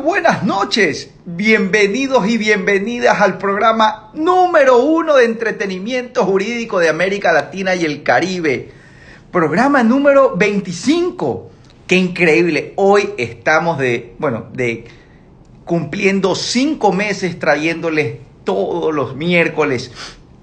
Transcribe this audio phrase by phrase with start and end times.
[0.00, 1.10] buenas noches.
[1.26, 8.02] Bienvenidos y bienvenidas al programa número uno de entretenimiento jurídico de América Latina y el
[8.02, 8.72] Caribe.
[9.30, 11.50] Programa número 25.
[11.86, 12.72] Qué increíble.
[12.76, 14.86] Hoy estamos de, bueno, de
[15.66, 19.92] cumpliendo cinco meses trayéndoles todos los miércoles,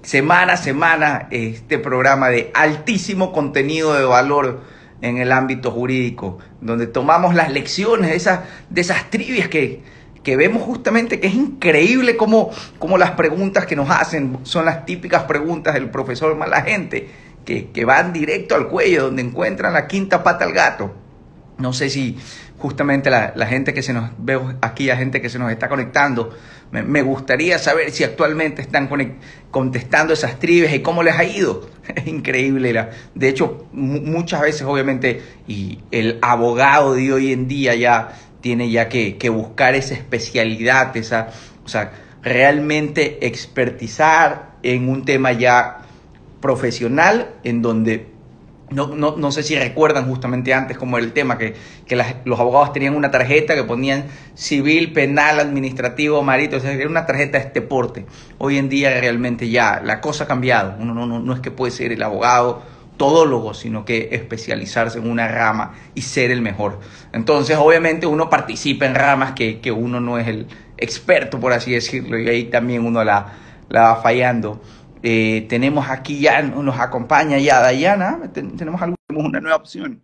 [0.02, 4.60] semana a semana, este programa de altísimo contenido de valor
[5.00, 9.82] en el ámbito jurídico, donde tomamos las lecciones de esas, de esas trivias que,
[10.22, 14.84] que vemos justamente que es increíble cómo, cómo, las preguntas que nos hacen son las
[14.84, 17.08] típicas preguntas del profesor mala gente,
[17.44, 20.94] que, que van directo al cuello, donde encuentran la quinta pata al gato.
[21.58, 22.16] No sé si
[22.58, 26.36] justamente la, gente que se nos veo aquí, la gente que se nos está conectando,
[26.70, 28.90] me, gustaría saber si actualmente están
[29.50, 31.68] contestando esas trivias y cómo les ha ido.
[31.94, 32.72] Es increíble.
[32.74, 38.70] La, de hecho, muchas veces, obviamente, y el abogado de hoy en día ya tiene
[38.70, 41.30] ya que, que buscar esa especialidad, esa,
[41.64, 45.78] o sea, realmente expertizar en un tema ya
[46.40, 48.17] profesional en donde
[48.70, 51.54] no, no, no, sé si recuerdan justamente antes como el tema que,
[51.86, 56.72] que las, los abogados tenían una tarjeta que ponían civil, penal, administrativo, marito, o sea,
[56.72, 58.06] era una tarjeta de este porte.
[58.38, 60.74] Hoy en día realmente ya la cosa ha cambiado.
[60.78, 62.62] Uno no, no, no es que puede ser el abogado
[62.98, 66.80] todólogo, sino que especializarse en una rama y ser el mejor.
[67.12, 70.46] Entonces, obviamente uno participa en ramas que, que uno no es el
[70.76, 73.32] experto, por así decirlo, y ahí también uno la,
[73.70, 74.60] la va fallando.
[75.02, 80.02] Eh, tenemos aquí ya, nos acompaña ya Dayana, tenemos, algo, tenemos una nueva opción.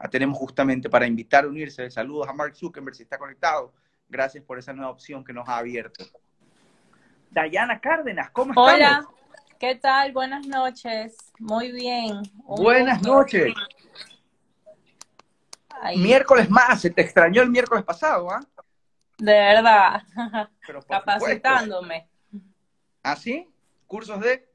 [0.00, 1.90] La tenemos justamente para invitar a unirse.
[1.90, 3.72] Saludos a Mark Zuckerberg si está conectado.
[4.08, 6.04] Gracias por esa nueva opción que nos ha abierto.
[7.30, 8.74] Dayana Cárdenas, ¿cómo estás?
[8.74, 9.08] Hola,
[9.60, 10.12] ¿qué tal?
[10.12, 11.16] Buenas noches.
[11.38, 12.20] Muy bien.
[12.44, 13.12] Un Buenas gusto.
[13.12, 13.54] noches.
[15.80, 15.98] Ay.
[15.98, 18.40] Miércoles más, se te extrañó el miércoles pasado, ¿ah?
[18.42, 18.62] ¿eh?
[19.18, 20.02] De verdad.
[20.88, 22.08] Capacitándome.
[23.04, 23.51] ¿Ah, sí?
[23.92, 24.48] Cursos de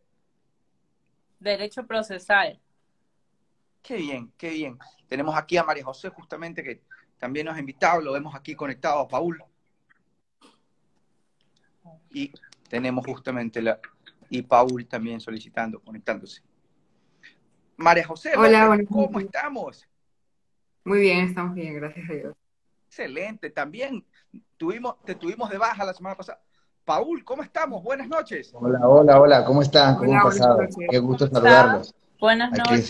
[1.39, 2.59] Derecho Procesal.
[3.83, 4.79] Qué bien, qué bien.
[5.07, 6.81] Tenemos aquí a María José, justamente, que
[7.19, 9.43] también nos ha invitado, lo vemos aquí conectado a Paul.
[12.09, 12.31] Y
[12.67, 13.79] tenemos justamente la.
[14.27, 16.41] Y Paul también solicitando, conectándose.
[17.75, 19.87] María José, Hola, ¿cómo estamos?
[20.83, 22.35] Muy bien, estamos bien, gracias a Dios.
[22.87, 24.03] Excelente, también
[24.57, 26.41] tuvimos, te tuvimos de baja la semana pasada.
[26.87, 27.83] Paul, ¿cómo estamos?
[27.83, 28.49] Buenas noches.
[28.53, 29.97] Hola, hola, hola, ¿cómo están?
[29.97, 30.59] ¿Cómo han pasado?
[30.89, 31.93] Qué gusto saludarlos.
[32.17, 32.89] Buenas noches.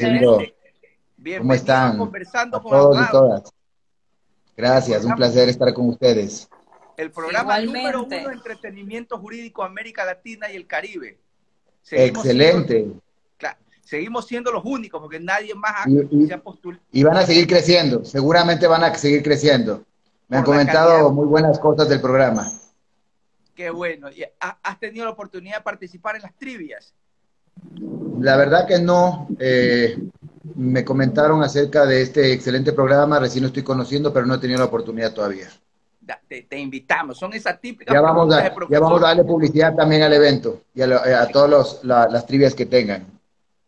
[1.39, 1.97] ¿Cómo están?
[1.97, 3.53] Conversando con todos y todas.
[4.55, 6.47] Gracias, un placer estar con ustedes.
[6.95, 11.17] El programa número uno de entretenimiento jurídico América Latina y el Caribe.
[11.81, 12.73] Seguimos Excelente.
[12.75, 13.01] Siendo,
[13.37, 16.83] claro, seguimos siendo los únicos porque nadie más ha, y, y, se ha postulado.
[16.91, 19.83] Y van a seguir creciendo, seguramente van a seguir creciendo.
[20.27, 22.47] Me han comentado muy buenas cosas del programa.
[23.57, 24.07] Qué bueno.
[24.39, 26.93] ¿Has tenido la oportunidad de participar en las trivias?
[28.19, 29.27] La verdad que no.
[29.39, 29.97] Eh,
[30.55, 34.59] me comentaron acerca de este excelente programa, recién lo estoy conociendo, pero no he tenido
[34.59, 35.49] la oportunidad todavía.
[36.27, 37.93] Te, te invitamos, son esas típicas.
[37.93, 41.83] Ya vamos, a, ya vamos a darle publicidad también al evento y a, a todas
[41.83, 43.07] la, las trivias que tengan.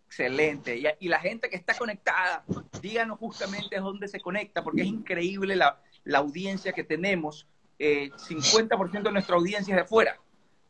[0.06, 0.78] Excelente.
[0.78, 2.44] Y, y, la gente que está conectada,
[2.82, 7.48] díganos justamente dónde se conecta, porque es increíble la, la audiencia que tenemos
[7.80, 10.20] eh, 50% de nuestra audiencia es de afuera,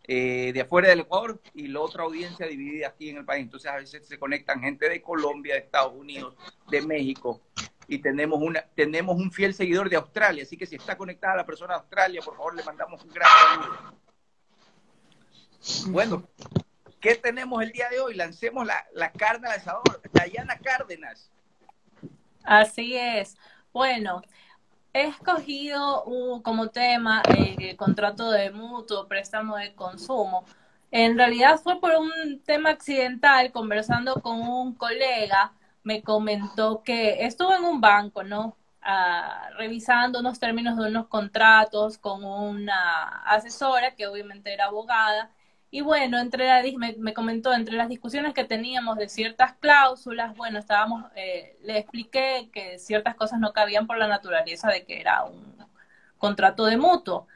[0.03, 3.43] eh, de afuera del Ecuador, y la otra audiencia dividida aquí en el país.
[3.43, 6.35] Entonces a veces se conectan gente de Colombia, de Estados Unidos,
[6.69, 7.41] de México,
[7.87, 10.43] y tenemos, una, tenemos un fiel seguidor de Australia.
[10.43, 13.27] Así que si está conectada la persona de Australia, por favor le mandamos un gran
[13.49, 13.93] saludo.
[15.87, 16.29] Bueno,
[17.01, 18.13] ¿qué tenemos el día de hoy?
[18.13, 20.01] Lancemos la, la carne al asador.
[20.13, 21.31] Dayana Cárdenas.
[22.43, 23.35] Así es.
[23.73, 24.21] Bueno,
[24.99, 26.03] he escogido
[26.43, 30.45] como tema eh, el contrato de mutuo, préstamo de consumo.
[30.91, 35.53] En realidad fue por un tema accidental, conversando con un colega,
[35.83, 38.57] me comentó que estuvo en un banco, ¿no?
[38.81, 45.31] Ah, revisando unos términos de unos contratos con una asesora que obviamente era abogada
[45.71, 50.35] y bueno, entre la, me, me, comentó, entre las discusiones que teníamos de ciertas cláusulas,
[50.35, 54.99] bueno, estábamos, eh, le expliqué que ciertas cosas no cabían por la naturaleza de que
[54.99, 55.57] era un
[56.17, 57.27] contrato de mutuo.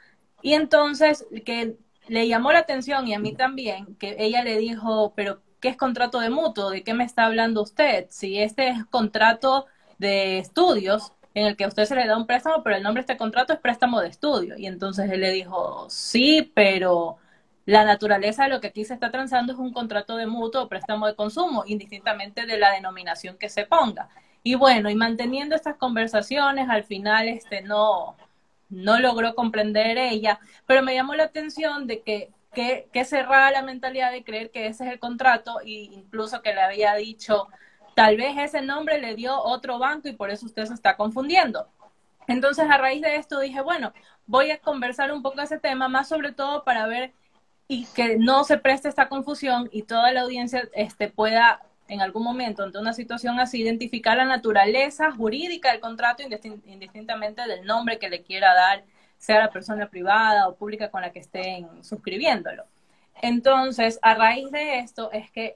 [0.42, 1.78] Y entonces, que
[2.08, 5.78] le llamó la atención y a mí también, que ella le dijo, pero ¿qué es
[5.78, 6.72] contrato de mutuo?
[6.72, 8.08] ¿De qué me está hablando usted?
[8.10, 9.68] Si este es contrato
[10.00, 13.02] de estudios, en el que a usted se le da un préstamo, pero el nombre
[13.02, 14.58] de este contrato es préstamo de estudio.
[14.58, 17.18] Y entonces él le dijo, sí, pero
[17.66, 20.70] la naturaleza de lo que aquí se está transando es un contrato de mutuo o
[20.70, 24.10] préstamo de consumo, indistintamente de la denominación que se ponga.
[24.44, 28.18] Y bueno, y manteniendo estas conversaciones, al final este no,
[28.70, 33.62] no logró comprender ella, pero me llamó la atención de que, que, que cerraba la
[33.62, 37.48] mentalidad de creer que ese es el contrato e incluso que le había dicho,
[37.96, 41.70] tal vez ese nombre le dio otro banco y por eso usted se está confundiendo.
[42.28, 43.94] Entonces, a raíz de esto dije, bueno,
[44.26, 47.14] voy a conversar un poco ese tema, más sobre todo para ver
[47.68, 52.24] y que no se preste esta confusión y toda la audiencia este, pueda en algún
[52.24, 58.10] momento ante una situación así identificar la naturaleza jurídica del contrato indistintamente del nombre que
[58.10, 58.84] le quiera dar,
[59.18, 62.66] sea la persona privada o pública con la que estén suscribiéndolo.
[63.22, 65.56] Entonces, a raíz de esto es que,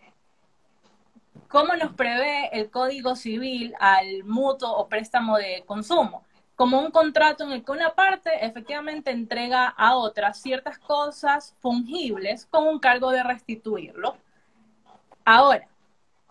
[1.48, 6.24] ¿cómo nos prevé el Código Civil al mutuo o préstamo de consumo?
[6.58, 12.48] Como un contrato en el que una parte efectivamente entrega a otra ciertas cosas fungibles
[12.48, 14.18] con un cargo de restituirlo.
[15.24, 15.68] Ahora,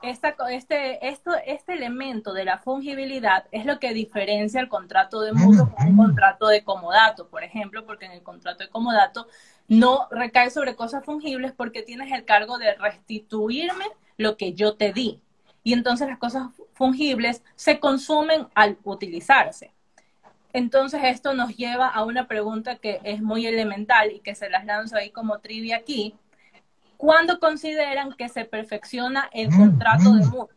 [0.03, 5.33] esta, este, esto, este elemento de la fungibilidad es lo que diferencia el contrato de
[5.33, 9.29] mutuo con un contrato de comodato, por ejemplo, porque en el contrato de comodato
[9.69, 13.87] no recae sobre cosas fungibles porque tienes el cargo de restituirme
[14.17, 15.21] lo que yo te di.
[15.63, 19.76] Y entonces las cosas fungibles se consumen al utilizarse.
[20.57, 24.65] Entonces esto nos lleva a una pregunta que es muy elemental y que se las
[24.65, 26.17] lanzo ahí como trivia aquí.
[26.97, 30.49] ¿Cuándo consideran que se perfecciona el contrato de mutuo?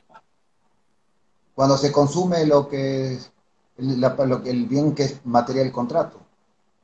[1.53, 3.33] Cuando se consume lo que es
[3.75, 6.25] lo que, el bien que es material del contrato.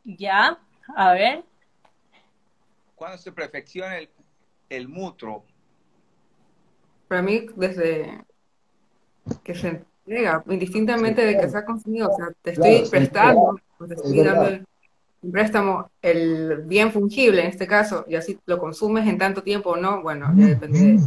[0.03, 0.59] Ya,
[0.93, 1.45] a ver.
[2.95, 4.09] ¿Cuándo se perfecciona el,
[4.67, 5.45] el mutuo?
[7.07, 8.25] Para mí, desde
[9.41, 9.85] que se
[10.47, 12.09] indistintamente de que sea consumido.
[12.09, 14.65] O sea, te estoy prestando, te estoy dando el,
[15.31, 19.75] préstamo, el bien fungible en este caso, y así lo consumes en tanto tiempo o
[19.75, 20.99] no, bueno, ya depende de...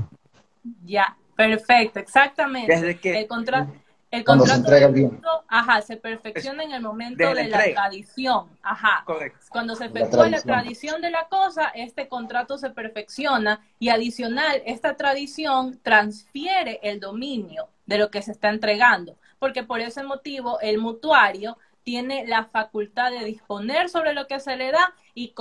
[0.85, 2.75] Ya, perfecto, exactamente.
[2.75, 3.21] Desde que...
[3.21, 3.73] El contrato
[4.11, 5.11] el contrato de
[5.49, 9.05] ajá, se perfecciona en el momento de, la, tradición, ajá.
[9.51, 14.97] Cuando se efectúa la, tradición de la cosa, este contrato se perfecciona y adicional, esta
[14.97, 20.79] tradición transfiere el dominio de lo que se está entregando, porque por ese motivo el
[20.79, 25.33] mutuario tiene la facultad de disponer sobre lo que se le da y,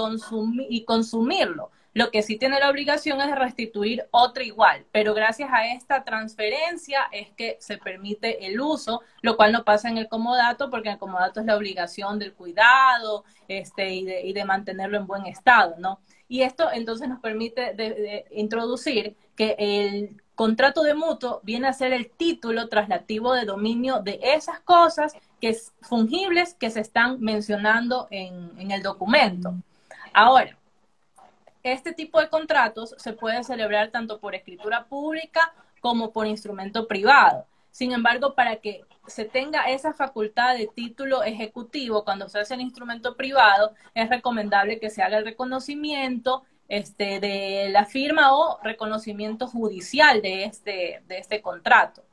[0.69, 1.71] y consumirlo.
[1.93, 7.01] Lo que sí tiene la obligación es restituir otro igual, pero gracias a esta transferencia
[7.11, 10.99] es que se permite el uso, lo cual no pasa en el comodato, porque el
[10.99, 15.75] comodato es la obligación del cuidado este, y, de, y de mantenerlo en buen estado,
[15.79, 15.99] ¿no?
[16.29, 22.11] Y esto entonces nos permite introducir que el contrato de mutuo viene a ser el
[22.11, 28.51] título traslativo de dominio de esas cosas que es fungibles que se están mencionando en,
[28.59, 29.55] en el documento.
[30.13, 30.55] Ahora,
[31.63, 37.47] este tipo de contratos se puede celebrar tanto por escritura pública como por instrumento privado.
[37.71, 42.61] Sin embargo, para que se tenga esa facultad de título ejecutivo cuando se hace el
[42.61, 49.47] instrumento privado, es recomendable que se haga el reconocimiento este, de la firma o reconocimiento
[49.47, 52.03] judicial de este, de este contrato.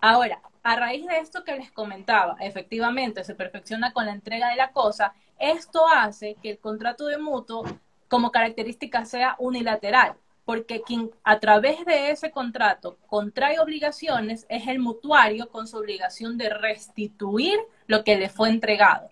[0.00, 4.56] Ahora, a raíz de esto que les comentaba, efectivamente se perfecciona con la entrega de
[4.56, 7.64] la cosa, esto hace que el contrato de mutuo
[8.08, 14.78] como característica sea unilateral, porque quien a través de ese contrato contrae obligaciones es el
[14.78, 19.10] mutuario con su obligación de restituir lo que le fue entregado.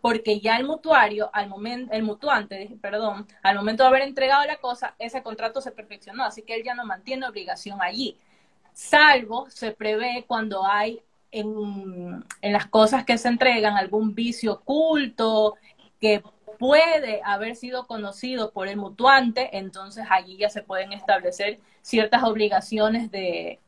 [0.00, 4.56] Porque ya el mutuario, al momento, el mutuante, perdón, al momento de haber entregado la
[4.56, 8.16] cosa, ese contrato se perfeccionó, así que él ya no mantiene obligación allí.
[8.72, 15.56] Salvo se prevé cuando hay en, en las cosas que se entregan algún vicio oculto
[16.00, 16.22] que
[16.58, 23.10] puede haber sido conocido por el mutuante, entonces allí ya se pueden establecer ciertas obligaciones
[23.10, 23.60] de,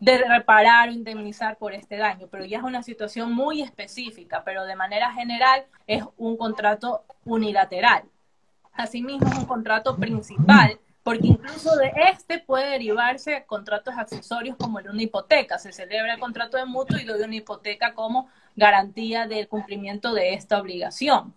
[0.00, 4.64] de reparar o indemnizar por este daño, pero ya es una situación muy específica, pero
[4.64, 8.04] de manera general es un contrato unilateral.
[8.72, 14.86] Asimismo, es un contrato principal, porque incluso de este puede derivarse contratos accesorios como el
[14.86, 15.58] de una hipoteca.
[15.58, 20.32] Se celebra el contrato de mutuo y doy una hipoteca como garantía del cumplimiento de
[20.32, 21.34] esta obligación.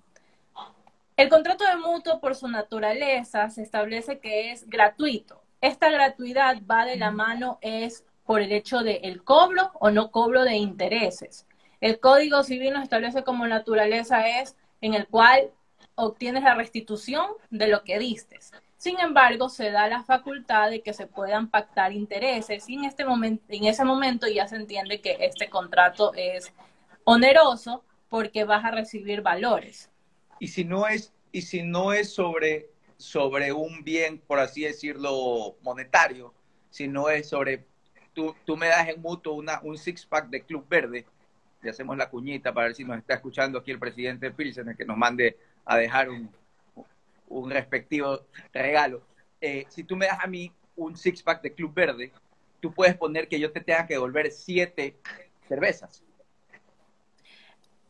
[1.18, 5.42] El contrato de mutuo, por su naturaleza, se establece que es gratuito.
[5.60, 10.12] Esta gratuidad va de la mano es por el hecho de el cobro o no
[10.12, 11.46] cobro de intereses.
[11.82, 15.52] El Código Civil nos establece como naturaleza es en el cual
[15.96, 18.40] obtienes la restitución de lo que diste.
[18.78, 23.06] Sin embargo, se da la facultad de que se puedan pactar intereses y en, este
[23.06, 26.54] momento, en ese momento ya se entiende que este contrato es
[27.04, 29.90] oneroso porque vas a recibir valores
[30.44, 35.56] y si no es, y si no es sobre, sobre un bien, por así decirlo,
[35.62, 36.34] monetario,
[36.70, 37.66] si no es sobre,
[38.14, 41.06] tú, tú me das en mutuo una, un six-pack de Club Verde,
[41.62, 44.86] le hacemos la cuñita para ver si nos está escuchando aquí el presidente Pilsen, que
[44.86, 46.30] nos mande a dejar un,
[47.30, 48.22] un respectivo
[48.54, 49.02] regalo.
[49.40, 52.12] Eh, si tú me das a mí un six-pack de Club Verde,
[52.60, 54.98] tú puedes poner que yo te tenga que devolver siete
[55.48, 56.04] cervezas.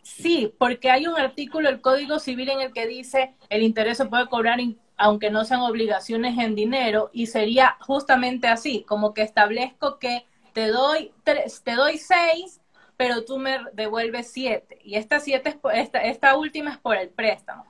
[0.01, 4.05] Sí, porque hay un artículo del Código Civil en el que dice el interés se
[4.05, 4.59] puede cobrar
[4.97, 10.67] aunque no sean obligaciones en dinero y sería justamente así, como que establezco que te
[10.67, 12.61] doy tres, te doy seis,
[12.95, 17.65] pero tú me devuelves siete y esta siete esta, esta última es por el préstamo.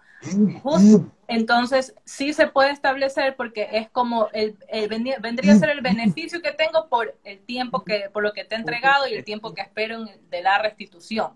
[1.27, 6.41] entonces sí se puede establecer porque es como el, el, vendría a ser el beneficio
[6.41, 9.53] que tengo por el tiempo que por lo que te he entregado y el tiempo
[9.53, 11.31] que espero de la restitución.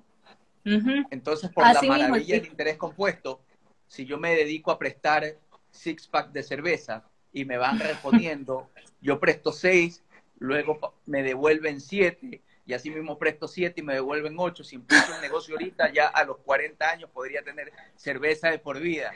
[1.12, 3.42] Entonces, por la maravilla del interés compuesto,
[3.88, 5.38] si yo me dedico a prestar
[5.78, 8.70] six pack de cerveza y me van respondiendo,
[9.02, 10.04] yo presto seis,
[10.40, 14.64] luego me devuelven siete y así mismo presto siete y me devuelven ocho.
[14.64, 18.80] Si empiezo un negocio ahorita, ya a los 40 años podría tener cerveza de por
[18.80, 19.14] vida.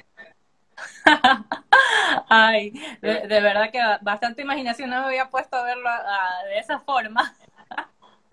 [2.29, 5.89] Ay, de, verdad que bastante imaginación no me había puesto a verlo
[6.47, 7.35] de esa forma.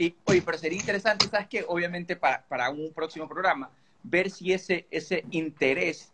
[0.00, 1.64] Y, oye, pero sería interesante, ¿sabes qué?
[1.66, 3.68] Obviamente para, para un próximo programa,
[4.04, 6.12] ver si ese, ese interés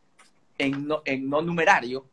[0.59, 2.07] en no, en no numerario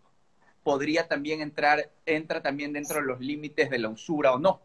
[0.64, 4.62] podría también entrar, entra también dentro de los límites de la usura o no.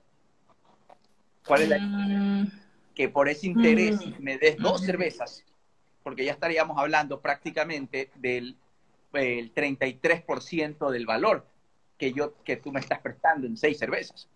[1.47, 2.53] ¿Cuál es la mm.
[2.95, 4.15] que por ese interés mm.
[4.19, 5.45] me des dos cervezas?
[6.03, 8.57] Porque ya estaríamos hablando prácticamente del
[9.13, 11.47] el 33% del valor
[11.97, 14.29] que yo que tú me estás prestando en seis cervezas.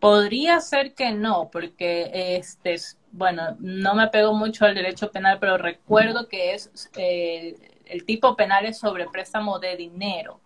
[0.00, 2.76] Podría ser que no, porque este,
[3.10, 8.36] bueno, no me apego mucho al derecho penal, pero recuerdo que es eh, el tipo
[8.36, 10.40] penal es sobre préstamo de dinero.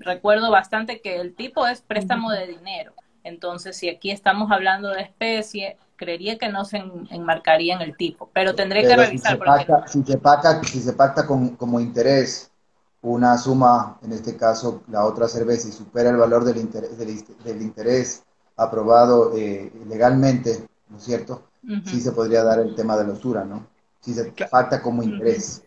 [0.00, 2.92] Recuerdo bastante que el tipo es préstamo de dinero.
[3.24, 8.30] Entonces, si aquí estamos hablando de especie, creería que no se enmarcaría en el tipo,
[8.32, 9.32] pero tendré que revisar.
[9.32, 12.50] Si se, pacta, si se pacta, si se pacta con, como interés
[13.02, 17.62] una suma, en este caso la otra cerveza, y supera el valor del interés, del
[17.62, 18.24] interés
[18.56, 21.42] aprobado eh, legalmente, ¿no es cierto?
[21.84, 23.66] Sí se podría dar el tema de la usura, ¿no?
[24.00, 25.64] Si se pacta como interés.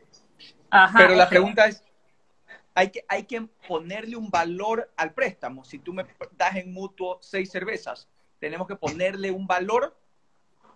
[0.95, 1.83] Pero la pregunta es,
[2.75, 5.65] hay que, hay que ponerle un valor al préstamo.
[5.65, 8.07] Si tú me das en mutuo seis cervezas,
[8.39, 9.95] tenemos que ponerle un valor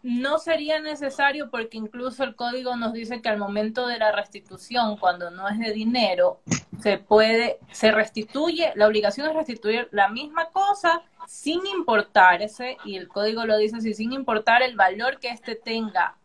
[0.03, 4.97] no sería necesario porque incluso el código nos dice que al momento de la restitución,
[4.97, 6.41] cuando no es de dinero,
[6.81, 12.97] se puede, se restituye, la obligación es restituir la misma cosa sin importar ese, y
[12.97, 16.17] el código lo dice así, sin importar el valor que éste tenga,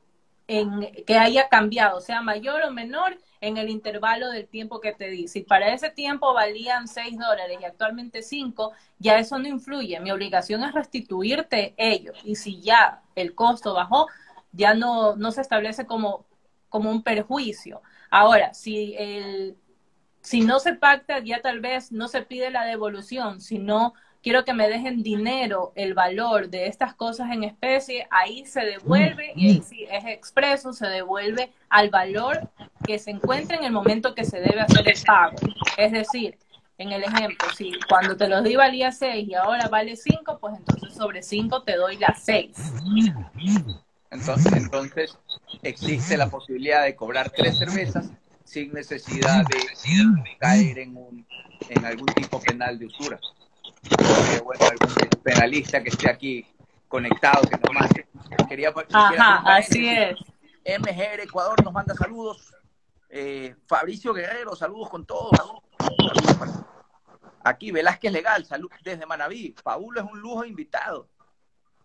[0.49, 5.09] en, que haya cambiado, sea mayor o menor, en el intervalo del tiempo que te
[5.09, 5.29] di.
[5.29, 10.01] Si para ese tiempo valían 6 dólares y actualmente 5, ya eso no influye.
[10.01, 12.13] Mi obligación es restituirte ello.
[12.25, 14.07] Y si ya el costo bajó,
[14.53, 16.27] ya no, no se establece como,
[16.69, 17.83] como un perjuicio.
[18.11, 19.57] Ahora, si, el,
[20.21, 24.53] si no se pacta, ya tal vez no se pide la devolución, sino quiero que
[24.53, 29.63] me dejen dinero, el valor de estas cosas en especie, ahí se devuelve y ahí
[29.63, 32.49] sí es expreso, se devuelve al valor
[32.85, 35.37] que se encuentra en el momento que se debe hacer el pago.
[35.77, 36.37] Es decir,
[36.79, 40.57] en el ejemplo, si cuando te los di valía 6 y ahora vale 5, pues
[40.57, 42.57] entonces sobre 5 te doy las 6.
[44.11, 45.19] Entonces, entonces
[45.63, 48.11] existe la posibilidad de cobrar tres cervezas
[48.45, 49.59] sin necesidad de
[50.39, 51.27] caer en, un,
[51.69, 53.21] en algún tipo penal de usura
[54.45, 56.47] bueno, algún penalista que esté aquí
[56.89, 58.07] conectado, que nos mande.
[58.49, 60.19] Quería, Ajá, así es.
[60.79, 62.55] MGR Ecuador nos manda saludos.
[63.11, 65.33] Eh, Fabricio Guerrero, saludos con todos.
[67.43, 69.55] Aquí, Velázquez Legal, salud desde Manaví.
[69.63, 71.09] Paulo es un lujo invitado.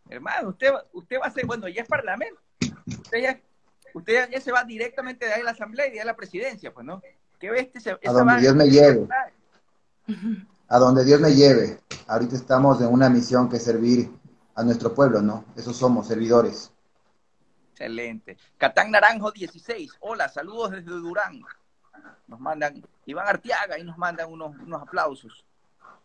[0.10, 2.41] Hermano, usted, usted va a ser, bueno, ya es parlamento.
[2.88, 3.39] Usted ya,
[3.93, 6.15] usted ya se va directamente de ahí a la asamblea y de ahí a la
[6.15, 7.01] presidencia, pues, ¿no?
[7.39, 7.69] ¿Qué ves?
[7.74, 9.07] Este, a donde Dios me lleve
[10.74, 11.80] a donde Dios me lleve.
[12.08, 14.12] Ahorita estamos en una misión que es servir
[14.56, 15.46] a nuestro pueblo, ¿no?
[15.56, 16.74] Esos somos, servidores.
[17.74, 18.39] Excelente.
[18.58, 19.92] Catán Naranjo 16.
[20.00, 21.44] Hola, saludos desde Durán.
[22.25, 25.46] Nos mandan, Iván Artiaga y nos mandan unos, unos aplausos.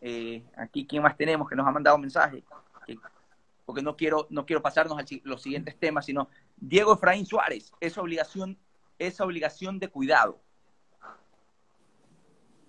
[0.02, 2.44] Eh, aquí, ¿quién más tenemos que nos ha mandado mensaje?
[3.64, 8.00] porque no quiero, no quiero pasarnos a los siguientes temas, sino Diego Efraín Suárez, esa
[8.00, 8.58] obligación,
[8.98, 10.40] esa obligación de cuidado.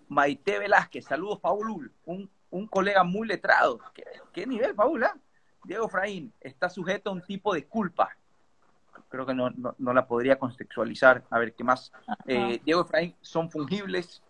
[0.10, 3.80] Maite Velázquez, saludos Paul, un, un colega muy letrado.
[4.34, 5.04] ¿Qué, nivel, Paul?
[5.04, 5.16] Ah?
[5.64, 8.16] Diego Fraín está sujeto a un tipo de culpa.
[9.10, 11.24] Creo que no, no, la podría contextualizar.
[11.30, 11.92] A ver, ¿qué más?
[12.26, 14.22] Eh, Diego Efraín son fungibles.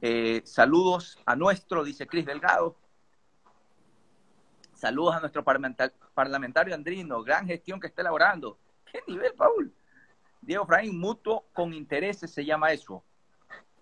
[0.00, 2.76] Eh, saludos a nuestro, dice Cris Delgado.
[4.74, 8.58] Saludos a nuestro parlamentario Andrino, gran gestión que está elaborando.
[8.84, 9.72] ¿Qué nivel, Paul?
[10.40, 13.02] Diego Fraín, mutuo con intereses se llama eso.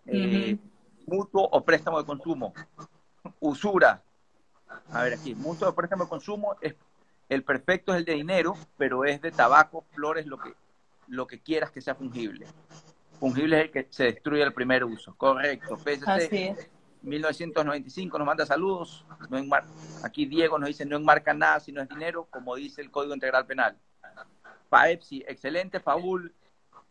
[0.07, 0.57] Eh,
[1.07, 2.53] mutuo o préstamo de consumo.
[3.41, 4.03] Usura.
[4.91, 6.75] A ver aquí, mutuo o préstamo de consumo es
[7.29, 10.53] el perfecto es el de dinero, pero es de tabaco, flores, lo que,
[11.09, 12.47] lo que quieras que sea fungible.
[13.19, 15.15] Fungible es el que se destruye el primer uso.
[15.17, 15.77] Correcto.
[15.77, 16.71] PSC
[17.03, 19.07] 1995 nos manda saludos.
[19.29, 19.39] No
[20.03, 23.15] Aquí Diego nos dice no enmarca nada si no es dinero, como dice el Código
[23.15, 23.77] Integral Penal.
[24.69, 26.35] Paepsi, excelente, Paul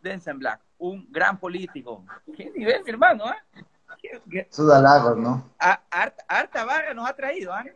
[0.02, 2.06] Densen Black, un gran político.
[2.36, 3.26] ¿Qué nivel, mi hermano?
[3.30, 3.64] ¿eh?
[4.50, 5.50] Sudalagos, ¿no?
[5.60, 7.76] harta, barra nos ha traído, ¿eh?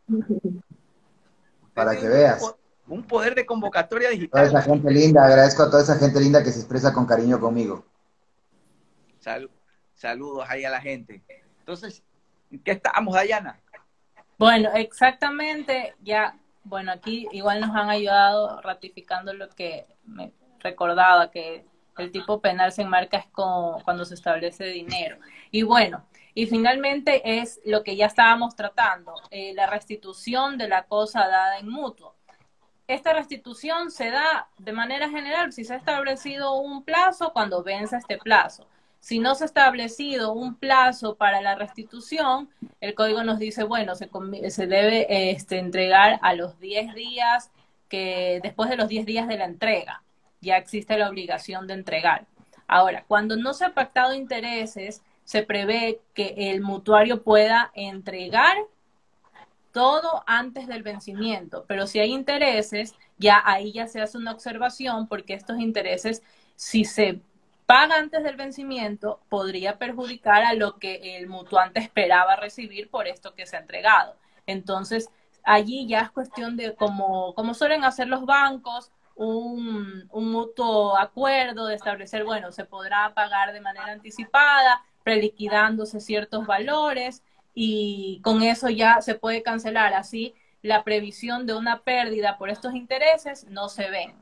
[1.74, 2.55] Para que veas.
[2.88, 4.47] Un poder de convocatoria digital.
[4.47, 7.39] Toda esa gente linda, agradezco a toda esa gente linda que se expresa con cariño
[7.39, 7.86] conmigo.
[9.93, 11.21] saludos ahí a la gente.
[11.59, 12.01] Entonces,
[12.50, 13.59] ¿en qué estamos, Dayana?
[14.38, 21.65] Bueno, exactamente, ya, bueno, aquí igual nos han ayudado ratificando lo que me recordaba, que
[21.98, 25.18] el tipo penal se enmarca es cuando se establece dinero.
[25.51, 30.84] Y bueno, y finalmente es lo que ya estábamos tratando, eh, la restitución de la
[30.84, 32.13] cosa dada en mutuo.
[32.88, 37.98] Esta restitución se da de manera general si se ha establecido un plazo cuando vence
[37.98, 38.68] este plazo.
[39.00, 42.50] Si no se ha establecido un plazo para la restitución,
[42.82, 44.10] el código nos dice, bueno, se,
[44.51, 47.51] se debe este, entregar a los 10 días
[47.89, 50.04] que después de los 10 días de la entrega
[50.41, 52.25] ya existe la obligación de entregar.
[52.67, 58.58] Ahora, cuando no se ha pactado intereses, se prevé que el mutuario pueda entregar
[59.72, 65.08] todo antes del vencimiento, pero si hay intereses, ya ahí ya se hace una observación
[65.08, 66.24] porque estos intereses,
[66.56, 67.22] si se
[67.65, 73.36] paga antes del vencimiento, podría perjudicar a lo que el mutuante esperaba recibir por esto
[73.36, 74.15] que se ha entregado.
[74.46, 75.10] Entonces,
[75.44, 81.75] allí ya es cuestión de, como, como suelen hacer los bancos, un, mutuo acuerdo de
[81.75, 89.01] establecer, bueno, se podrá pagar de manera anticipada, preliquidándose ciertos valores y con eso ya
[89.01, 89.93] se puede cancelar.
[89.93, 94.13] Así la previsión de una pérdida por estos intereses no se ven.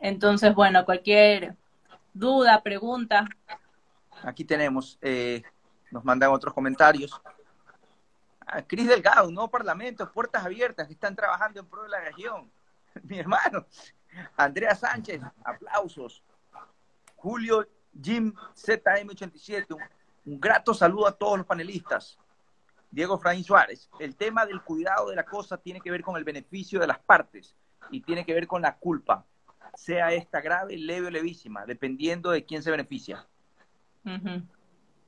[0.00, 1.54] Entonces, bueno, cualquier
[2.12, 3.26] duda, pregunta.
[4.22, 5.42] Aquí tenemos, eh,
[5.90, 7.20] nos mandan otros comentarios.
[8.62, 12.50] Cris Delgado, no Parlamento, puertas abiertas, que están trabajando en pro de la región.
[13.02, 13.66] Mi hermano.
[14.36, 16.22] Andrea Sánchez, aplausos.
[17.16, 17.66] Julio
[18.02, 19.76] Jim ZM87,
[20.24, 22.18] un, grato saludo a todos los panelistas.
[22.90, 26.24] Diego Fraín Suárez, el tema del cuidado de la cosa tiene que ver con el
[26.24, 27.56] beneficio de las partes
[27.90, 29.24] y tiene que ver con la culpa,
[29.74, 33.26] sea esta grave, leve o levísima, dependiendo de quién se beneficia.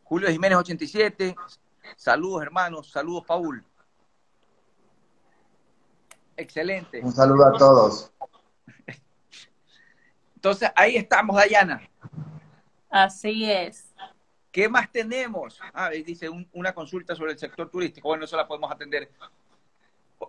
[0.03, 1.37] Julio Jiménez 87,
[1.96, 2.90] Saludos, hermanos.
[2.90, 3.64] Saludos, Paul.
[6.37, 7.01] Excelente.
[7.03, 8.12] Un saludo a todos.
[10.35, 11.88] Entonces, ahí estamos, Dayana.
[12.90, 13.94] Así es.
[14.53, 15.61] ¿Qué más tenemos?
[15.75, 18.09] Ah, dice una consulta sobre el sector turístico.
[18.09, 19.11] Bueno, eso la podemos atender.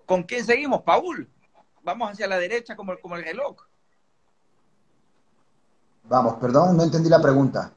[0.06, 1.30] ¿Con quién seguimos, Paul?
[1.82, 3.56] Vamos hacia la derecha como, como el reloj.
[6.04, 7.77] Vamos, perdón, no entendí la pregunta.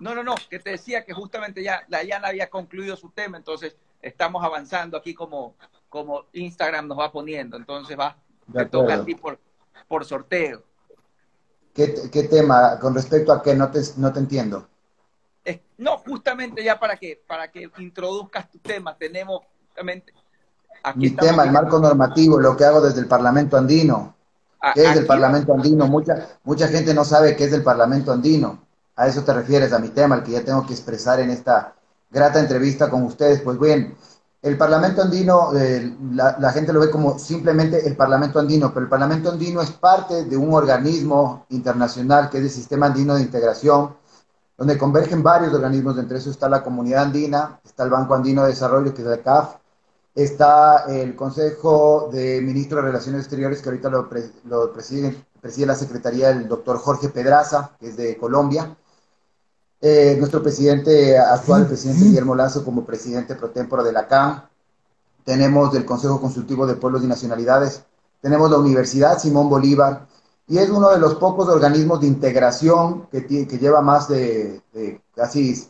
[0.00, 3.36] No, no, no, que te decía que justamente ya la Yana había concluido su tema,
[3.36, 5.54] entonces estamos avanzando aquí como,
[5.88, 8.16] como Instagram nos va poniendo, entonces va,
[8.52, 9.38] te toca a ti por,
[9.88, 10.62] por sorteo.
[11.74, 12.78] ¿Qué, tema?
[12.80, 13.54] ¿Con respecto a qué?
[13.54, 14.68] No te, no te entiendo.
[15.76, 20.12] no, justamente ya para que, para que introduzcas tu tema, tenemos justamente...
[20.94, 24.14] Mi tema, el marco normativo, lo que hago desde el Parlamento Andino.
[24.74, 25.86] ¿Qué es el Parlamento Andino?
[25.86, 28.67] Mucha, mucha gente no sabe qué es el Parlamento Andino
[28.98, 31.74] a eso te refieres, a mi tema, el que ya tengo que expresar en esta
[32.10, 33.40] grata entrevista con ustedes.
[33.42, 33.96] Pues bien,
[34.42, 38.90] el Parlamento Andino, eh, la, gente lo ve como simplemente el Parlamento Andino, pero el
[38.90, 43.96] Parlamento Andino es parte de un organismo internacional que es el Sistema Andino de Integración,
[44.56, 48.48] donde convergen varios organismos, entre eso está la Comunidad Andina, está el Banco Andino de
[48.48, 49.54] Desarrollo, que es el CAF,
[50.12, 54.08] está el Consejo de Ministros de Relaciones Exteriores, que ahorita lo,
[54.44, 58.76] lo preside, preside la Secretaría del doctor Jorge Pedraza, que es de Colombia,
[59.80, 64.42] eh, nuestro presidente actual, el presidente Guillermo Lazo, como presidente pro tempore de la CAM.
[65.24, 67.84] Tenemos del Consejo Consultivo de Pueblos y Nacionalidades.
[68.20, 70.06] Tenemos la Universidad Simón Bolívar.
[70.48, 74.62] Y es uno de los pocos organismos de integración que, que lleva más de,
[75.14, 75.68] casi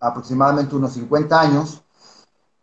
[0.00, 1.82] aproximadamente unos 50 años,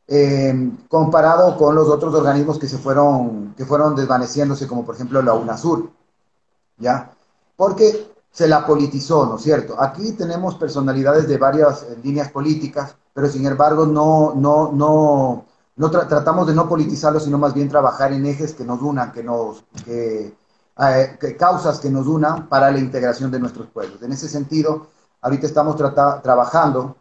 [0.07, 5.21] eh, comparado con los otros organismos que se fueron, que fueron desvaneciéndose, como por ejemplo
[5.21, 5.91] la UNASUR.
[6.79, 7.11] ¿Ya?
[7.55, 9.81] Porque se la politizó, ¿no es cierto?
[9.81, 15.91] Aquí tenemos personalidades de varias eh, líneas políticas, pero sin embargo no, no, no, no
[15.91, 19.63] tratamos de no politizarlo, sino más bien trabajar en ejes que nos unan, que nos,
[19.83, 20.33] que,
[20.79, 24.01] eh, causas que nos unan para la integración de nuestros pueblos.
[24.01, 24.87] En ese sentido,
[25.21, 26.95] ahorita estamos trabajando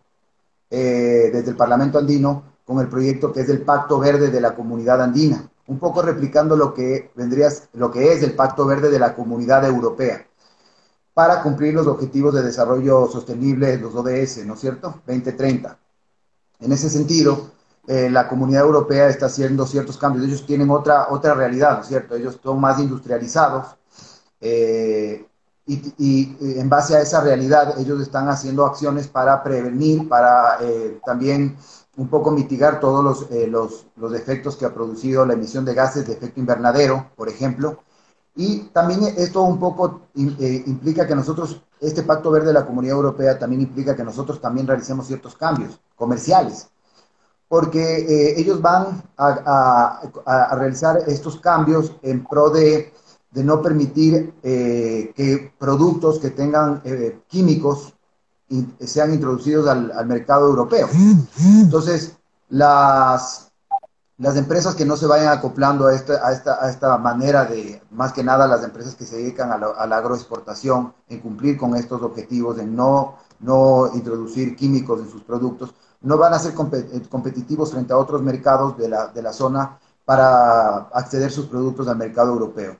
[0.70, 4.54] eh, desde el Parlamento andino con el proyecto que es el Pacto Verde de la
[4.54, 8.98] Comunidad Andina, un poco replicando lo que, vendría, lo que es el Pacto Verde de
[8.98, 10.26] la Comunidad Europea,
[11.18, 15.02] para cumplir los objetivos de desarrollo sostenible, los ODS, ¿no es cierto?
[15.04, 15.76] 2030.
[16.60, 17.50] En ese sentido,
[17.88, 20.24] eh, la comunidad europea está haciendo ciertos cambios.
[20.24, 22.14] Ellos tienen otra, otra realidad, ¿no es cierto?
[22.14, 23.66] Ellos son más industrializados
[24.40, 25.26] eh,
[25.66, 31.56] y, en base a esa realidad ellos están haciendo acciones para prevenir, para eh, también
[31.96, 36.06] un poco mitigar todos los, los, los efectos que ha producido la emisión de gases
[36.06, 37.82] de efecto invernadero, por ejemplo.
[38.38, 43.38] Y también esto un poco implica que nosotros, este Pacto Verde de la Comunidad Europea
[43.38, 46.68] también implica que nosotros también realicemos ciertos cambios comerciales
[47.48, 50.00] porque eh, ellos van a,
[50.52, 52.92] realizar estos cambios en pro de,
[53.32, 57.94] no permitir eh, que productos que tengan eh, químicos
[58.80, 60.88] sean introducidos al, mercado europeo.
[61.62, 62.16] Entonces,
[62.48, 63.47] las,
[64.18, 67.80] las empresas que no se vayan acoplando a esta, a, esta, a esta manera de,
[67.90, 72.02] más que nada las empresas que se dedican a la, agroexportación, en cumplir con estos
[72.02, 77.70] objetivos, de no, no introducir químicos en sus productos, no van a ser eh, competitivos
[77.70, 82.32] frente a otros mercados de la, de la zona para acceder sus productos al mercado
[82.32, 82.76] europeo.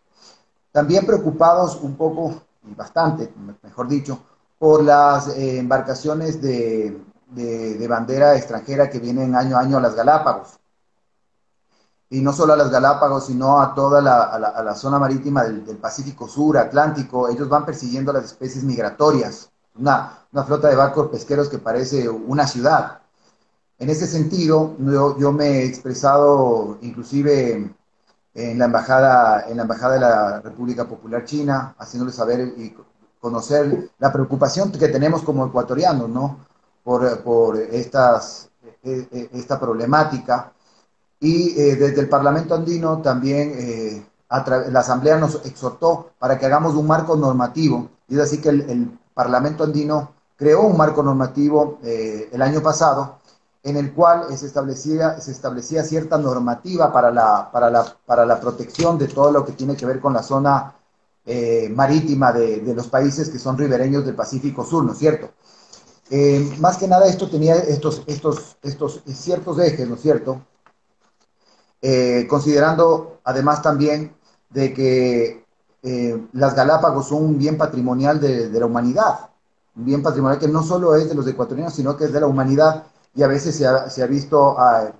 [0.73, 4.19] También preocupados un poco, y bastante, mejor dicho,
[4.59, 9.95] por las eh, embarcaciones de, de, bandera extranjera que vienen año a año a las
[9.95, 10.58] Galápagos.
[12.11, 15.65] Y no solo a las Galápagos, sino a toda la, a la, zona marítima del,
[15.65, 17.29] del, Pacífico Sur, Atlántico.
[17.29, 19.51] Ellos van persiguiendo las especies migratorias.
[19.75, 23.01] Una, una flota de barcos pesqueros que parece una ciudad.
[23.79, 24.75] En ese sentido,
[25.19, 27.73] yo, me he expresado inclusive
[28.35, 32.75] en la embajada, en la embajada de la República Popular China, haciéndole saber y
[33.21, 36.41] conocer la preocupación que tenemos como ecuatorianos, ¿no?
[36.83, 38.51] Por, estas,
[38.83, 40.53] e, e, esta problemática.
[41.21, 46.75] Y eh, desde el Parlamento andino también eh, la Asamblea nos exhortó para que hagamos
[46.75, 47.89] un marco normativo.
[48.09, 53.19] Y es así que el, Parlamento andino creó un marco normativo eh, el año pasado
[53.65, 58.39] en el cual se establecía, se establecía cierta normativa para la, para, la, para la
[58.39, 60.73] protección de todo lo que tiene que ver con la zona
[61.27, 65.31] eh, marítima de, de, los países que son ribereños del Pacífico Sur, ¿no es cierto?
[66.11, 70.41] Eh, más que nada esto tenía estos, estos, estos ciertos ejes, ¿no es cierto?
[71.81, 74.15] Eh, considerando además también
[74.51, 75.45] de que
[76.33, 79.31] las Galápagos son un bien patrimonial de, de la humanidad,
[79.75, 82.27] un bien patrimonial que no solo es de los ecuatorianos, sino que es de la
[82.27, 83.67] humanidad y a veces se
[84.03, 84.93] ha, visto ah,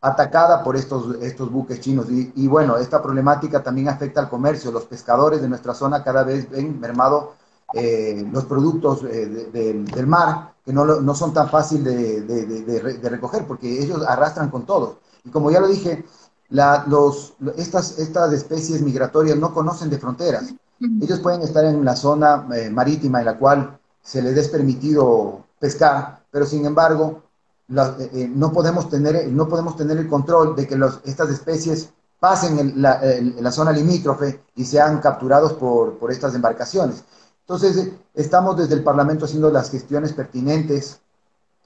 [0.00, 2.06] atacada por estos, estos buques chinos.
[2.10, 4.72] Y, bueno, esta problemática también afecta al comercio.
[4.72, 7.34] Los pescadores de nuestra zona cada vez ven mermado
[7.72, 13.46] eh, los productos eh, del mar, que no, no son tan fáciles de, de, recoger,
[13.46, 14.98] porque ellos arrastran con todo.
[15.24, 16.04] Y como ya lo dije,
[16.50, 20.52] la, los, estas, estas especies migratorias no conocen de fronteras.
[21.00, 25.44] Ellos pueden estar en la zona eh, marítima en la cual se les es permitido
[25.58, 27.22] pescar, pero sin embargo
[27.68, 31.90] eh, eh, no, podemos tener, no podemos tener el control de que los, estas especies
[32.18, 37.04] pasen en la, zona limítrofe y sean capturados por, por, estas embarcaciones.
[37.42, 41.00] Entonces, estamos desde el Parlamento haciendo las gestiones pertinentes.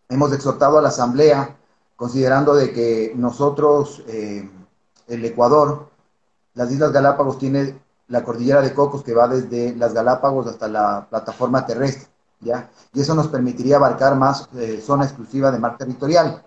[0.08, 1.56] Hemos exhortado a la Asamblea,
[1.96, 4.04] considerando de que nosotros,
[5.06, 5.88] el Ecuador,
[6.54, 11.06] las Islas Galápagos tiene la cordillera de Cocos que va desde las Galápagos hasta la
[11.08, 12.08] plataforma terrestre.
[12.92, 16.42] Y eso nos permitiría abarcar más eh, zona exclusiva de mar territorial,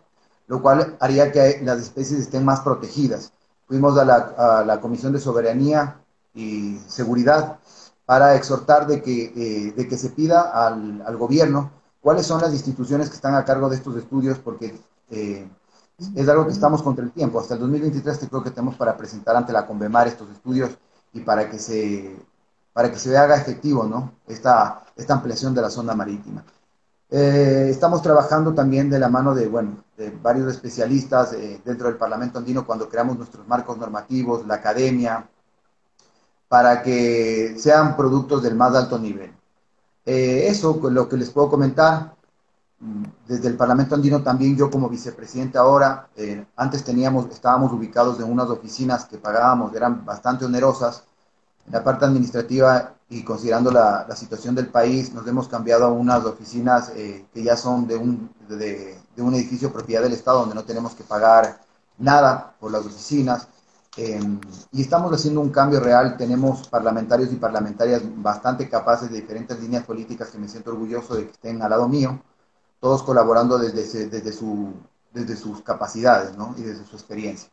[0.48, 3.34] lo cual haría que las especies estén más protegidas.
[3.68, 6.00] Fuimos a la, Comisión de Soberanía
[6.34, 7.60] y Seguridad
[8.06, 13.10] para exhortar de que, eh, de que se pida al, gobierno cuáles son las instituciones
[13.10, 15.50] que están a cargo de estos estudios, porque eh,
[16.16, 17.40] es algo que estamos contra el tiempo.
[17.40, 20.72] Hasta el 2023 creo que tenemos para presentar ante la Convemar estos estudios
[21.14, 22.16] y para que se
[22.74, 24.14] para que se haga efectivo ¿no?
[24.28, 26.44] esta, esta ampliación de la zona marítima.
[27.10, 31.98] Eh, estamos trabajando también de la mano de, bueno, de varios especialistas eh, dentro del
[31.98, 35.28] Parlamento andino cuando creamos nuestros marcos normativos, la academia,
[36.48, 39.34] para que sean productos del más alto nivel.
[40.06, 42.17] Eh, eso, lo que les puedo comentar,
[43.28, 46.10] desde el Parlamento andino también yo como vicepresidente ahora,
[46.56, 51.04] antes teníamos, estábamos ubicados en unas oficinas que pagábamos, eran bastante onerosas,
[51.68, 55.92] en la parte administrativa y considerando la, la, situación del país, nos hemos cambiado a
[55.92, 60.56] unas oficinas eh, que ya son de un, de, un edificio propiedad del Estado, donde
[60.56, 61.60] no tenemos que pagar
[61.98, 63.48] nada por las oficinas.
[63.96, 64.20] Eh,
[64.72, 66.18] y estamos haciendo un cambio real.
[66.18, 71.26] Tenemos parlamentarios y parlamentarias bastante capaces de diferentes líneas políticas que me siento orgulloso de
[71.26, 72.22] que estén al lado mío,
[72.80, 74.74] todos colaborando desde, desde, su,
[75.12, 76.56] desde sus capacidades ¿no?
[76.58, 77.50] y desde su experiencia.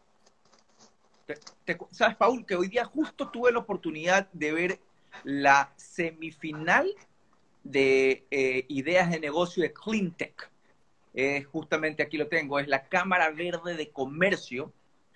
[1.91, 4.81] Sabes, Paul, que hoy día justo tuve la oportunidad de ver
[5.23, 6.91] la semifinal
[7.63, 10.51] de eh, ideas de negocio de CleanTech.
[11.15, 14.73] Eh, justamente aquí lo tengo, es la Cámara Verde de Comercio,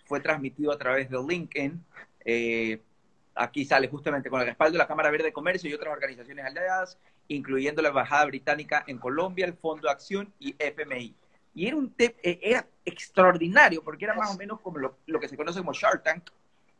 [0.06, 1.84] fue transmitido a través de LinkedIn.
[2.24, 2.80] Eh,
[3.34, 6.44] aquí sale justamente con el respaldo de la Cámara Verde de Comercio y otras organizaciones
[6.44, 11.14] aliadas, incluyendo la Embajada Británica en Colombia, el Fondo de Acción y FMI.
[11.54, 15.58] Y era, un era extraordinario porque era más o menos como lo, que se conoce
[15.58, 16.30] como Shark Tank.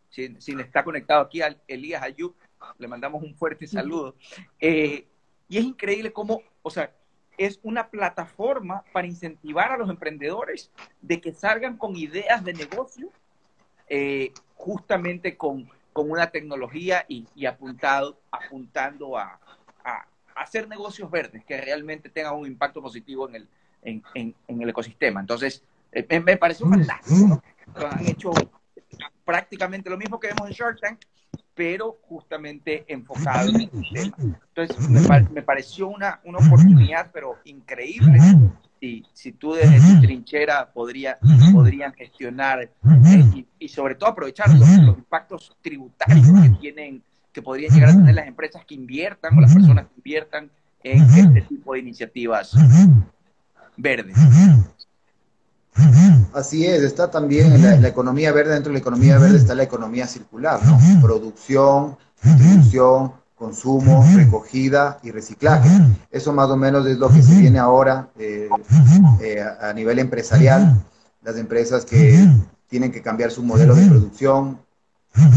[0.09, 2.35] Si, está conectado aquí al Elías Ayub,
[2.79, 4.15] le mandamos un fuerte saludo.
[4.61, 5.05] y
[5.57, 6.93] es increíble cómo, o sea,
[7.39, 13.11] es una plataforma para incentivar a los emprendedores de que salgan con ideas de negocio,
[13.89, 19.41] eh, justamente con, con, una tecnología y, apuntado, apuntando a,
[20.41, 23.49] hacer negocios verdes que realmente tengan un impacto positivo en el,
[24.15, 25.21] en, el ecosistema.
[25.21, 27.43] Entonces, eh, me, pareció fantástico.
[27.91, 28.31] Han hecho
[29.25, 31.01] prácticamente lo mismo que vemos en Shark Tank,
[31.55, 34.17] pero justamente enfocado en el tema.
[34.55, 34.89] Entonces,
[35.31, 38.19] me, pareció una, una, oportunidad, pero increíble.
[38.81, 41.19] Y si tú desde tu trinchera podría,
[41.53, 47.91] podrían gestionar eh, y, sobre todo aprovechar los, impactos tributarios que tienen, que podrían llegar
[47.91, 50.51] a tener las empresas que inviertan o las personas que inviertan
[50.83, 52.55] en este tipo de iniciativas
[53.77, 54.17] verdes.
[56.35, 60.07] Así es, está también la, economía verde, dentro de la economía verde está la economía
[60.07, 60.79] circular, ¿no?
[61.01, 65.71] Producción, distribución, consumo, recogida y reciclaje.
[66.11, 68.49] Eso más o menos es lo que se viene ahora eh,
[69.21, 70.83] eh, a nivel empresarial.
[71.23, 72.29] Las empresas que
[72.69, 74.59] tienen que cambiar su modelo de producción,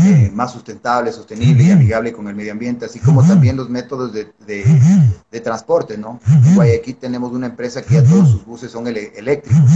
[0.06, 4.14] eh, más sustentable, sostenible y amigable con el medio ambiente, así como también los métodos
[4.14, 6.20] de, de, transporte, ¿no?
[6.28, 9.72] En Guayaquil tenemos una empresa que ya todos sus buses son eléctricos.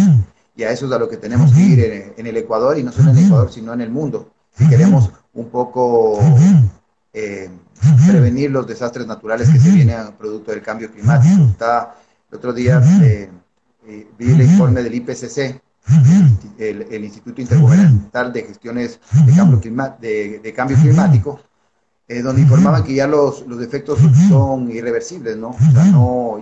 [0.56, 2.92] Y a eso es a lo que tenemos que ir en, el Ecuador y no
[2.92, 4.32] solo en el Ecuador, sino en el mundo.
[4.58, 6.20] Si queremos un poco
[7.14, 7.50] eh,
[8.08, 11.44] prevenir los desastres naturales que se vienen producto del cambio climático.
[11.44, 11.96] Está,
[12.32, 13.30] el otro día eh,
[14.18, 15.62] vi el informe del IPCC,
[16.58, 19.60] el, Instituto Intergubernamental de Gestiones de Cambio,
[20.00, 21.40] de, cambio Climático,
[22.24, 25.50] donde informaban que ya los, los efectos son irreversibles, ¿no?
[25.50, 26.42] O sea, no,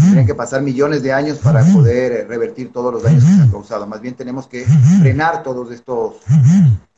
[0.00, 3.42] tienen que pasar millones de años para poder eh, revertir todos los daños que se
[3.42, 3.86] han causado.
[3.86, 4.64] Más bien tenemos que
[5.00, 6.16] frenar todos estos,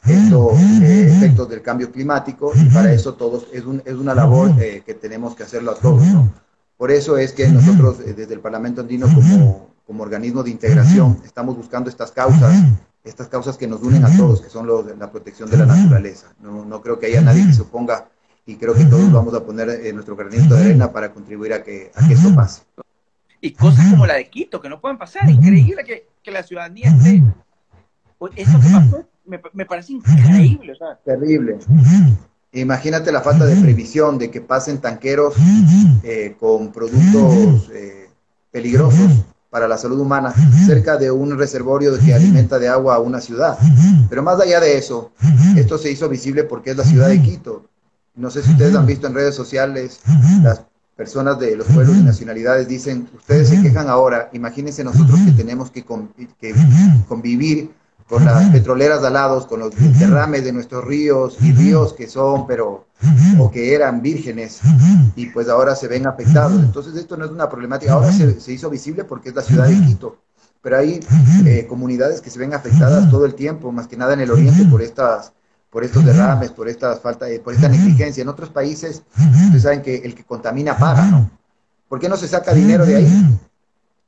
[0.06, 4.52] estos eh, efectos del cambio climático y para eso todos es, un, es una labor
[4.60, 6.02] eh, que tenemos que hacerlo a todos.
[6.04, 6.32] ¿no?
[6.78, 11.56] Por eso es que nosotros desde el Parlamento Andino como, como organismo de integración estamos
[11.56, 12.54] buscando estas causas
[13.04, 16.26] estas causas que nos unen a todos, que son los, la protección de la naturaleza.
[16.40, 18.08] No, no creo que haya nadie que se oponga
[18.44, 21.62] y creo que todos vamos a poner en nuestro granito de arena para contribuir a
[21.62, 22.62] que, a que esto pase.
[23.40, 26.90] Y cosas como la de Quito, que no pueden pasar, increíble que, que la ciudadanía
[26.90, 27.22] esté...
[28.36, 30.74] Esto que pasó me, me parece increíble.
[31.04, 31.58] Terrible.
[32.52, 35.34] Imagínate la falta de previsión de que pasen tanqueros
[36.02, 38.10] eh, con productos eh,
[38.50, 40.34] peligrosos para la salud humana
[40.66, 43.58] cerca de un reservorio que alimenta de agua a una ciudad.
[44.08, 45.12] Pero más allá de eso,
[45.56, 47.66] esto se hizo visible porque es la ciudad de Quito.
[48.14, 50.00] No sé si ustedes han visto en redes sociales,
[50.42, 50.62] las
[50.96, 55.70] personas de los pueblos y nacionalidades dicen, ustedes se quejan ahora, imagínense nosotros que tenemos
[55.70, 55.84] que,
[57.06, 57.70] convivir
[58.08, 62.46] con las petroleras de alados, con los derrames de nuestros ríos y ríos que son,
[62.46, 62.86] pero,
[63.38, 64.60] o que eran vírgenes,
[65.14, 66.60] y pues ahora se ven afectados.
[66.62, 69.78] Entonces esto no es una problemática, ahora se, hizo visible porque es la ciudad de
[69.84, 70.16] Quito,
[70.62, 71.00] pero hay
[71.44, 74.64] eh, comunidades que se ven afectadas todo el tiempo, más que nada en el oriente
[74.64, 75.32] por estas
[75.70, 78.22] por estos derrames, por esta falta, por esta negligencia.
[78.22, 79.02] En otros países,
[79.44, 81.30] ustedes saben que el que contamina paga, ¿no?
[81.88, 83.38] ¿Por qué no se saca dinero de ahí?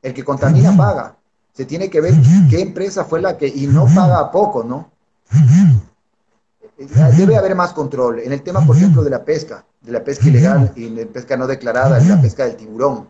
[0.00, 1.16] El que contamina paga.
[1.52, 2.14] Se tiene que ver
[2.48, 4.90] qué empresa fue la que, y no paga poco, ¿no?
[7.16, 8.20] Debe haber más control.
[8.20, 11.36] En el tema, por ejemplo, de la pesca, de la pesca ilegal y la pesca
[11.36, 13.08] no declarada, la pesca del tiburón.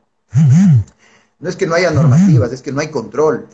[1.39, 3.47] No es que no haya normativas, es que no hay control.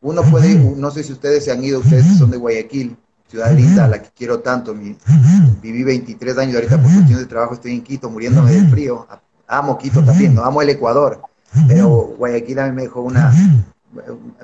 [0.00, 2.96] Uno puede, no sé si ustedes se han ido, ustedes que son de Guayaquil,
[3.28, 4.74] ciudad linda, a la que quiero tanto.
[4.74, 9.06] viví 23 años, ahorita por cuestiones de trabajo estoy en Quito, muriéndome del frío.
[9.46, 11.22] Amo Quito también, no amo el Ecuador,
[11.68, 13.32] pero Guayaquil a mí me dejó una,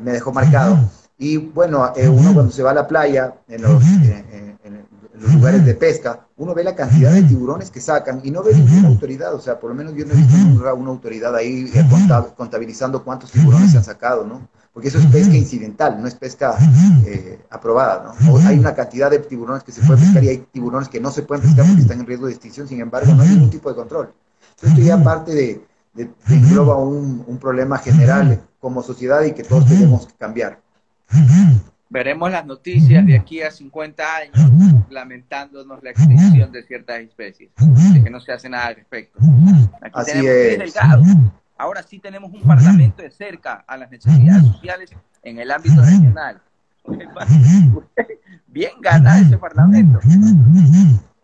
[0.01, 0.79] me dejó marcado.
[1.19, 3.83] Y bueno, eh, uno cuando se va a la playa, en los,
[5.21, 8.55] los lugares de pesca, uno ve la cantidad de tiburones que sacan y no ve
[8.55, 10.37] ninguna autoridad, o sea, por lo menos yo no he visto
[10.75, 11.87] una autoridad ahí eh,
[12.37, 14.49] contabilizando cuántos tiburones se han sacado, ¿no?
[14.73, 16.57] porque eso es pesca incidental, no es pesca
[17.05, 18.37] eh, aprobada, ¿no?
[18.39, 21.23] hay una cantidad de tiburones que se pueden pescar y hay tiburones que no se
[21.23, 23.75] pueden pescar porque están en riesgo de extinción, sin embargo, no hay ningún tipo de
[23.75, 24.13] control.
[24.55, 25.67] Entonces, esto ya parte de,
[26.29, 30.61] engloba un, un problema general como sociedad y que todos tenemos que cambiar.
[31.89, 34.37] Veremos las noticias de aquí a 50 años
[34.91, 39.19] lamentándonos la extinción de ciertas especies, de que no se hace nada al respecto.
[39.81, 40.81] Aquí Así tenemos es.
[41.59, 44.91] Ahora sí tenemos un parlamento de cerca a las necesidades sociales
[45.23, 46.41] en el ámbito regional.
[48.47, 49.99] Bien gana ese parlamento.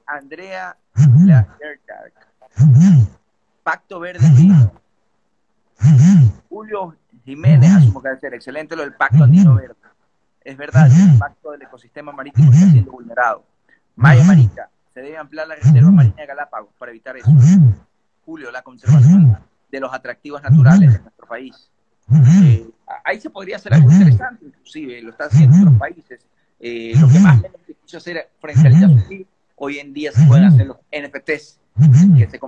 [0.07, 0.77] Andrea
[3.67, 4.25] Pacto Verde.
[6.49, 9.75] Julio Jiménez, asumo que ser excelente lo del Pacto Andino Verde
[10.47, 13.45] es verdad, el impacto del ecosistema marítimo está siendo vulnerado.
[13.97, 17.29] Maya Marica, se debe ampliar la reserva marina de Galápagos para evitar eso.
[18.25, 19.37] Julio, la conservación
[19.73, 21.69] de los atractivos naturales de nuestro país.
[22.45, 22.71] Eh,
[23.05, 26.21] ahí se podría hacer algo interesante, inclusive, lo están haciendo otros países.
[26.61, 29.27] Eh, lo que más menos se hacer frente al IASUCI,
[29.57, 31.59] hoy en día se pueden hacer los NFTs,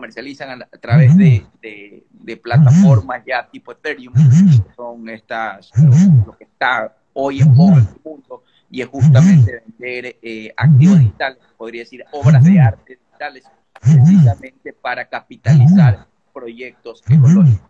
[0.09, 6.37] comercializan a, través de, de, de, plataformas ya tipo Ethereum, que son estas, lo, lo
[6.37, 11.39] que está hoy en boga en el mundo y es justamente vender eh, activos digitales,
[11.57, 13.45] podría decir obras de arte digitales,
[13.81, 17.68] precisamente para capitalizar proyectos ecológicos.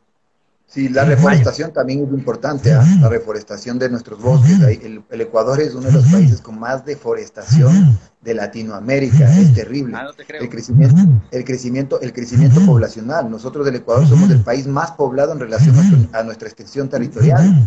[0.70, 2.78] Sí, la reforestación también es importante, ¿eh?
[3.00, 4.60] la reforestación de nuestros bosques.
[4.60, 9.96] El, el, Ecuador es uno de los países con más deforestación de Latinoamérica, es terrible.
[9.96, 10.96] Ah, no el, crecimiento,
[11.30, 13.30] el, crecimiento, el crecimiento poblacional.
[13.30, 15.74] Nosotros del Ecuador somos el país más poblado en relación
[16.12, 17.66] a, a nuestra extensión territorial.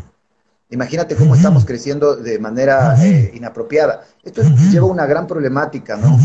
[0.71, 4.05] Imagínate cómo estamos creciendo de manera eh, inapropiada.
[4.23, 6.17] Esto lleva una gran problemática, ¿no?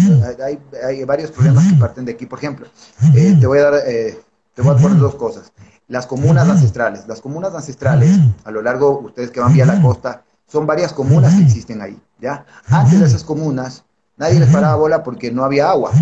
[0.44, 2.26] Hay, hay, varios problemas que parten de aquí.
[2.26, 2.68] Por ejemplo,
[3.16, 4.20] eh, te voy a dar, eh,
[4.54, 5.50] te voy a poner dos cosas.
[5.88, 7.06] Las comunas ancestrales.
[7.06, 11.34] Las comunas ancestrales, a lo largo, ustedes que van vía la costa, son varias comunas
[11.34, 12.44] que existen ahí, ¿ya?
[12.68, 13.84] Antes de esas comunas,
[14.16, 15.92] nadie les paraba bola porque no había agua.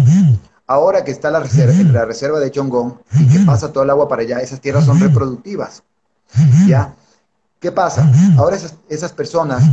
[0.66, 4.08] Ahora que está la reserva, la reserva de Chongón y que pasa todo el agua
[4.08, 5.82] para allá, esas tierras son reproductivas,
[6.66, 6.94] ¿ya?
[7.64, 8.06] ¿Qué pasa?
[8.36, 9.64] Ahora esas, esas personas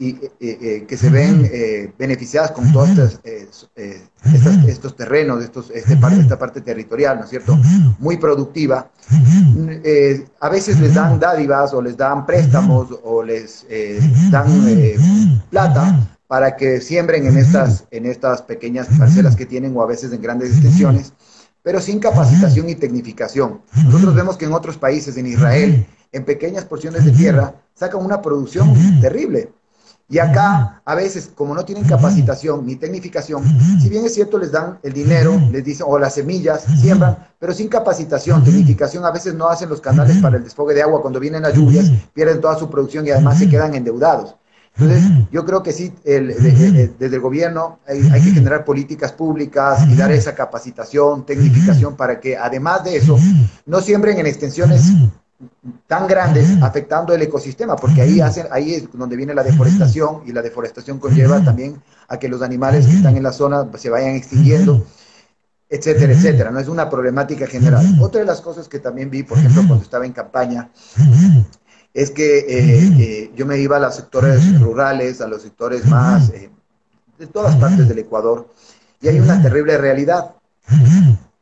[0.00, 5.70] y, eh, eh, que se ven eh, beneficiadas con todos estos, estos, estos terrenos, estos,
[5.70, 7.56] este parte, esta parte territorial, ¿no es cierto?
[8.00, 8.90] Muy productiva,
[10.40, 13.64] a veces les dan dádivas o les dan préstamos o les
[14.32, 14.48] dan
[15.48, 20.12] plata para que siembren en estas, en estas pequeñas parcelas que tienen o a veces
[20.12, 21.12] en grandes extensiones,
[21.62, 23.60] pero sin capacitación y tecnificación.
[23.84, 28.22] Nosotros vemos que en otros países, en Israel, en pequeñas porciones de tierra, sacan una
[28.22, 29.52] producción terrible.
[30.08, 33.42] Y acá, a veces, como no tienen capacitación ni tecnificación,
[33.80, 37.52] si bien es cierto, les dan el dinero, les dicen, o las semillas, siembran, pero
[37.52, 41.02] sin capacitación, tecnificación, a veces no hacen los canales para el desfogue de agua.
[41.02, 44.36] Cuando vienen las lluvias, pierden toda su producción y además se quedan endeudados.
[44.78, 49.10] Entonces, yo creo que sí, el, de, desde el gobierno hay, hay, que generar políticas
[49.10, 53.18] públicas y dar esa capacitación, tecnificación, para que además de eso,
[53.64, 54.92] no siembren en extensiones
[55.86, 60.32] tan grandes afectando el ecosistema, porque ahí, hacen, ahí es donde viene la deforestación y
[60.32, 64.14] la deforestación conlleva también a que los animales que están en la zona se vayan
[64.14, 64.86] extinguiendo,
[65.68, 66.50] etcétera, etcétera.
[66.50, 67.84] No es una problemática general.
[68.00, 70.70] Otra de las cosas que también vi, por ejemplo, cuando estaba en campaña,
[71.92, 76.30] es que eh, eh, yo me iba a los sectores rurales, a los sectores más
[76.30, 76.50] eh,
[77.18, 78.48] de todas partes del Ecuador,
[79.00, 80.34] y hay una terrible realidad.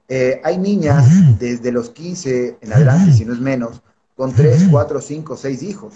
[0.08, 1.06] Eh, hay niñas
[1.38, 3.80] desde los 15 en adelante, si no es menos,
[4.16, 5.94] con 3, 4, 5, 6 hijos.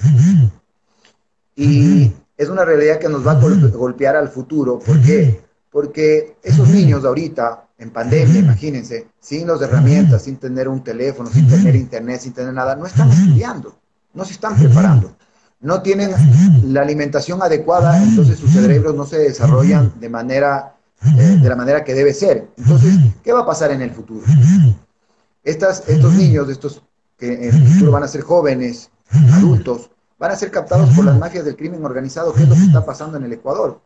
[1.54, 3.40] Y es una realidad que nos va a
[3.70, 4.78] golpear al futuro.
[4.78, 5.42] ¿Por qué?
[5.70, 11.48] Porque esos niños ahorita, en pandemia, imagínense, sin las herramientas, sin tener un teléfono, sin
[11.48, 13.76] tener internet, sin tener nada, no están estudiando,
[14.14, 15.14] no se están preparando,
[15.60, 16.10] no tienen
[16.72, 21.84] la alimentación adecuada, entonces sus cerebros no se desarrollan de manera eh, de la manera
[21.84, 22.48] que debe ser.
[22.56, 24.26] Entonces, ¿qué va a pasar en el futuro?
[25.44, 26.82] Estas, estos niños, estos
[27.16, 28.90] que en el futuro van a ser jóvenes,
[29.32, 32.62] adultos, van a ser captados por las mafias del crimen organizado, que es lo que
[32.62, 33.80] está pasando en el Ecuador.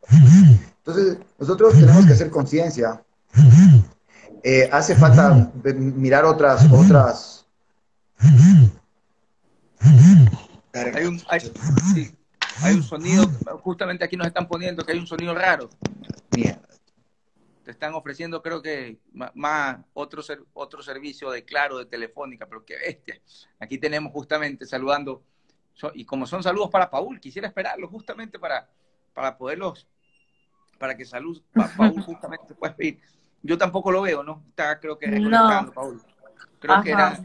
[0.78, 3.02] Entonces, nosotros tenemos que hacer conciencia.
[4.42, 7.46] Eh, hace falta mirar otras, otras.
[10.94, 11.40] Hay un, hay,
[11.94, 12.16] sí,
[12.62, 13.30] hay un sonido,
[13.62, 15.68] justamente aquí nos están poniendo que hay un sonido raro.
[16.34, 16.71] Mierda
[17.64, 22.76] te están ofreciendo creo que más otro, otro servicio de claro, de telefónica, pero qué
[22.76, 23.20] bestia.
[23.58, 25.22] Aquí tenemos justamente saludando,
[25.94, 28.68] y como son saludos para Paul, quisiera esperarlo justamente para,
[29.14, 29.86] para poderlos,
[30.78, 31.40] para que salud,
[31.76, 33.00] Paul justamente se pueda pedir.
[33.42, 34.44] Yo tampoco lo veo, ¿no?
[34.48, 35.72] Está creo que no.
[35.72, 36.00] Paul.
[36.60, 37.18] Creo que era,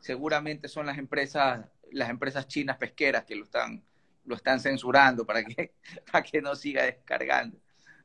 [0.00, 3.84] seguramente son las empresas, las empresas chinas pesqueras que lo están,
[4.24, 5.74] lo están censurando para que,
[6.12, 7.58] para que no siga descargando.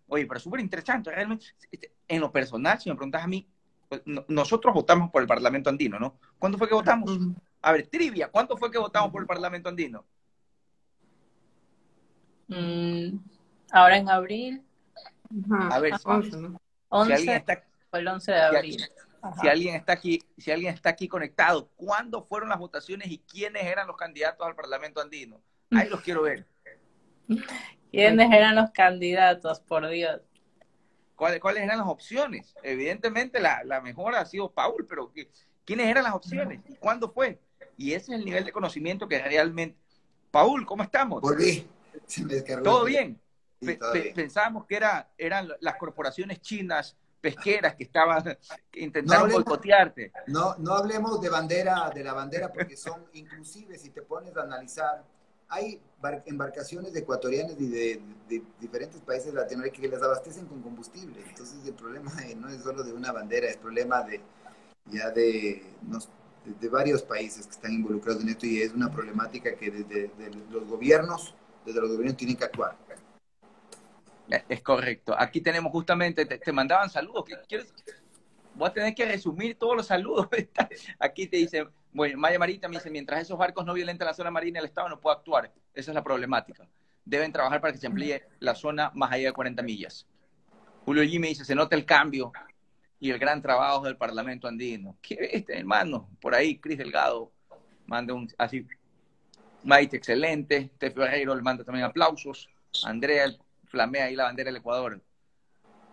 [0.08, 1.46] Oye, pero súper interesante, realmente.
[1.72, 3.48] Este, en lo personal, si me preguntas a mí,
[3.90, 6.18] pues, nosotros votamos por el Parlamento Andino, ¿no?
[6.40, 7.18] ¿Cuándo fue que votamos?
[7.62, 10.06] A ver, trivia, ¿cuánto fue que votamos por el Parlamento Andino?
[12.48, 13.18] Mm,
[13.72, 14.64] ahora en abril.
[15.70, 16.08] A ver, si,
[17.12, 18.78] alguien está, el 11 de abril.
[19.42, 23.64] Si, alguien está aquí, si alguien está aquí conectado, ¿cuándo fueron las votaciones y quiénes
[23.64, 25.42] eran los candidatos al Parlamento Andino?
[25.72, 26.46] Ahí los quiero ver.
[27.92, 30.22] ¿Quiénes eran los candidatos, por Dios?
[31.16, 32.54] ¿Cuáles, ¿Cuáles eran las opciones?
[32.62, 35.12] Evidentemente la, la mejor ha sido Paul, pero
[35.64, 36.60] ¿quiénes eran las opciones?
[36.68, 37.40] ¿Y cuándo fue?
[37.78, 39.78] Y ese es el nivel de conocimiento que realmente...
[40.32, 41.22] Paul, ¿cómo estamos?
[41.22, 41.66] Volví.
[42.64, 43.20] ¿Todo bien?
[44.14, 48.38] Pensábamos que era, eran las corporaciones chinas pesqueras que estaban
[48.70, 50.12] que intentaron no boicotearte.
[50.28, 54.42] No, no hablemos de bandera, de la bandera, porque son inclusive, si te pones a
[54.42, 55.04] analizar,
[55.50, 55.82] hay
[56.26, 58.02] embarcaciones ecuatorianas y de,
[58.60, 61.22] diferentes países de Latinoamérica que les abastecen con combustible.
[61.28, 64.22] Entonces el problema no es solo de una bandera, es problema de
[64.88, 65.64] ya de,
[66.60, 70.12] de, varios países que están involucrados en esto y es una problemática que desde
[70.52, 71.34] los gobiernos,
[71.66, 72.78] desde los gobiernos tienen que actuar.
[74.50, 75.16] Es correcto.
[75.18, 77.26] Aquí tenemos justamente, te, mandaban saludos.
[78.56, 80.28] Voy a tener que resumir todos los saludos.
[81.00, 84.30] Aquí te dice, bueno, Maya Marita me dice, mientras esos barcos no violenten la zona
[84.30, 85.50] marina, el Estado no puede actuar.
[85.74, 86.68] Esa es la problemática.
[87.06, 90.06] Deben trabajar para que se amplíe la zona más allá de 40 millas.
[90.84, 92.34] Julio G me dice, se nota el cambio
[93.00, 94.98] y el gran trabajo del Parlamento andino.
[95.02, 96.10] ¿Qué viste, hermano?
[96.20, 97.32] Por ahí, Cris Delgado
[97.86, 98.68] manda un, así,
[99.64, 100.72] Maite, excelente.
[100.78, 102.50] Tefi Ferreiro le manda también aplausos.
[102.84, 103.34] Andrea,
[103.68, 105.02] flamea ahí la bandera del Ecuador.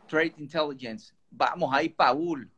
[0.09, 2.51] Trade Intelligence, vamos ahí, Paul.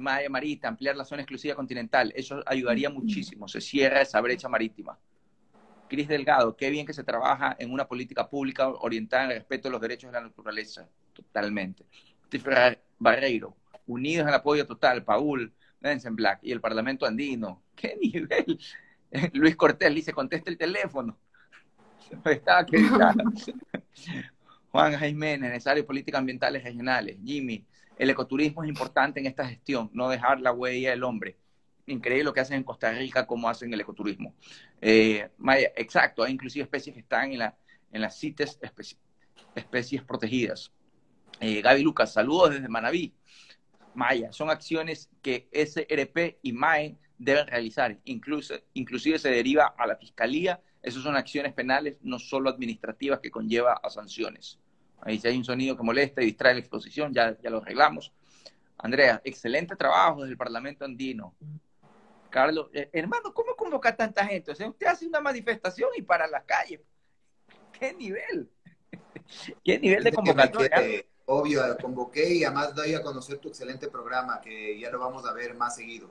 [0.00, 2.12] Maya Marita, ampliar la zona exclusiva continental.
[2.16, 3.46] Eso ayudaría muchísimo.
[3.46, 4.98] Se cierra esa brecha marítima.
[5.88, 9.68] Cris Delgado, qué bien que se trabaja en una política pública orientada en el respeto
[9.68, 10.88] a los derechos de la naturaleza.
[11.12, 11.84] Totalmente.
[12.26, 15.04] Steve Barreiro, unidos en el apoyo total.
[15.04, 17.62] Paul, Nelson Black y el Parlamento Andino.
[17.74, 18.58] ¿Qué nivel?
[19.32, 21.18] Luis Cortés dice, contesta el teléfono.
[22.24, 22.66] Estaba
[24.70, 27.16] Juan Jiménez, necesario políticas ambientales regionales.
[27.24, 27.64] Jimmy,
[28.00, 31.36] el ecoturismo es importante en esta gestión, no dejar la huella del hombre.
[31.86, 34.34] Increíble lo que hacen en Costa Rica, cómo hacen el ecoturismo.
[34.80, 35.28] Eh,
[35.76, 37.42] exacto, hay inclusive especies que están en,
[37.92, 38.58] en las CITES,
[39.54, 40.72] especies, protegidas.
[41.40, 43.14] Eh, Gaby Lucas, saludos desde Manabí.
[43.94, 47.98] Maya, son acciones que SRP y MAE deben realizar.
[48.04, 53.30] Incluso, inclusive se deriva a la Fiscalía esas son acciones penales, no solo administrativas, que
[53.30, 54.58] conlleva a sanciones.
[55.02, 58.12] Ahí si hay un sonido que molesta y distrae la exposición, ya, ya lo arreglamos.
[58.78, 61.34] Andrea, excelente trabajo desde el Parlamento Andino.
[62.30, 64.52] Carlos, eh, hermano, ¿cómo convoca tanta gente?
[64.52, 66.80] O sea, usted hace una manifestación y para las calles.
[67.78, 68.48] ¿Qué nivel?
[69.64, 71.04] ¿Qué nivel de convocatoria?
[71.26, 75.32] obvio, convoqué y además doy a conocer tu excelente programa, que ya lo vamos a
[75.32, 76.10] ver más seguido.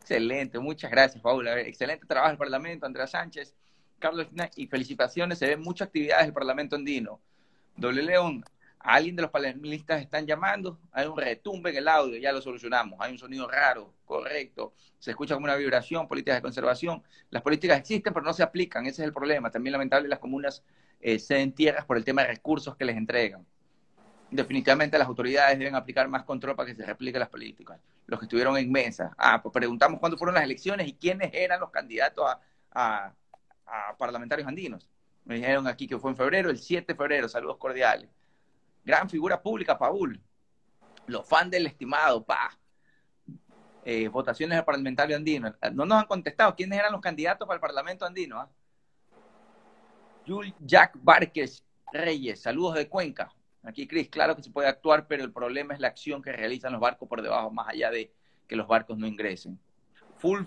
[0.00, 1.58] Excelente, muchas gracias, Paula.
[1.60, 3.54] Excelente trabajo el Parlamento, Andrea Sánchez.
[3.98, 7.20] Carlos, y felicitaciones, se ven muchas actividades del Parlamento andino.
[7.76, 8.44] Doble León,
[8.78, 12.98] alguien de los panelistas están llamando, hay un retumbe en el audio, ya lo solucionamos,
[13.00, 17.02] hay un sonido raro, correcto, se escucha como una vibración, políticas de conservación.
[17.28, 19.50] Las políticas existen, pero no se aplican, ese es el problema.
[19.50, 20.62] También lamentable las comunas
[21.00, 23.44] eh, se den tierras por el tema de recursos que les entregan.
[24.30, 27.78] Definitivamente las autoridades deben aplicar más control para que se repliquen las políticas.
[28.06, 29.14] Los que estuvieron en mesa.
[29.18, 32.24] Ah, pues preguntamos cuándo fueron las elecciones y quiénes eran los candidatos
[32.72, 33.12] a
[33.98, 34.88] parlamentarios andinos.
[35.24, 38.10] Me dijeron aquí que fue en febrero, el 7 de febrero, saludos cordiales.
[38.84, 40.20] Gran figura pública, Paul.
[41.06, 42.58] Los fans del estimado, pa.
[43.84, 45.54] Eh, votaciones del parlamentario andino.
[45.72, 48.40] No nos han contestado quiénes eran los candidatos para el parlamento andino.
[48.40, 48.50] ¿ah?
[50.60, 53.32] Jack Barques Reyes, saludos de Cuenca.
[53.62, 56.72] Aquí, Cris, claro que se puede actuar, pero el problema es la acción que realizan
[56.72, 58.12] los barcos por debajo, más allá de
[58.46, 59.58] que los barcos no ingresen.
[60.16, 60.44] Full,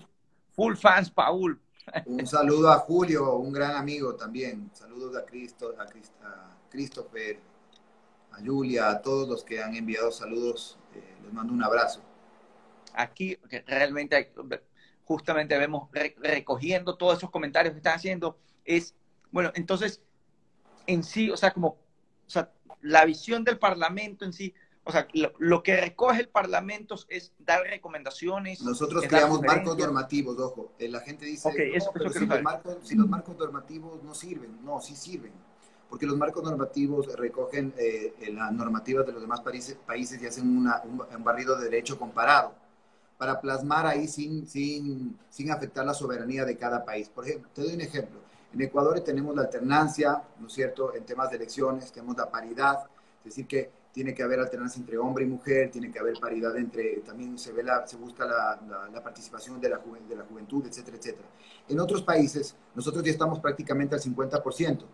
[0.52, 1.60] full fans, Paul.
[2.06, 4.70] Un saludo a Julio, un gran amigo también.
[4.72, 5.86] Saludos a, Cristo, a,
[6.68, 7.40] Christopher,
[8.32, 10.78] a Julia, a todos los que han enviado saludos.
[10.94, 12.02] Eh, les mando un abrazo.
[12.94, 14.32] Aquí realmente
[15.04, 18.38] justamente vemos recogiendo todos esos comentarios que están haciendo.
[18.64, 18.94] Es,
[19.30, 20.02] bueno, entonces,
[20.86, 21.78] en sí, o sea, como,
[22.82, 24.54] la visión del Parlamento en sí,
[24.88, 28.62] o sea, lo, que recoge el Parlamento es dar recomendaciones.
[28.62, 30.72] Nosotros creamos marcos normativos, ojo.
[30.78, 34.64] Eh, la gente dice, si, los marcos, normativos no sirven.
[34.64, 35.32] No, sí sirven.
[35.90, 40.48] Porque los marcos normativos recogen eh, las normativas de los demás países, países y hacen
[40.48, 42.54] un, barrido de derecho comparado
[43.18, 47.10] para plasmar ahí sin, sin, sin afectar la soberanía de cada país.
[47.10, 48.20] Por ejemplo, te doy un ejemplo.
[48.54, 52.88] En Ecuador tenemos la alternancia, ¿no es cierto?, en temas de elecciones, tenemos la paridad,
[53.18, 56.56] es decir, que tiene que haber alternancia entre hombre y mujer, tiene que haber paridad
[56.56, 60.64] entre, también se, ve la, se busca la, la, participación de la, de la juventud,
[60.64, 61.26] etcétera, etcétera.
[61.68, 64.84] En otros países, nosotros ya estamos prácticamente al 50%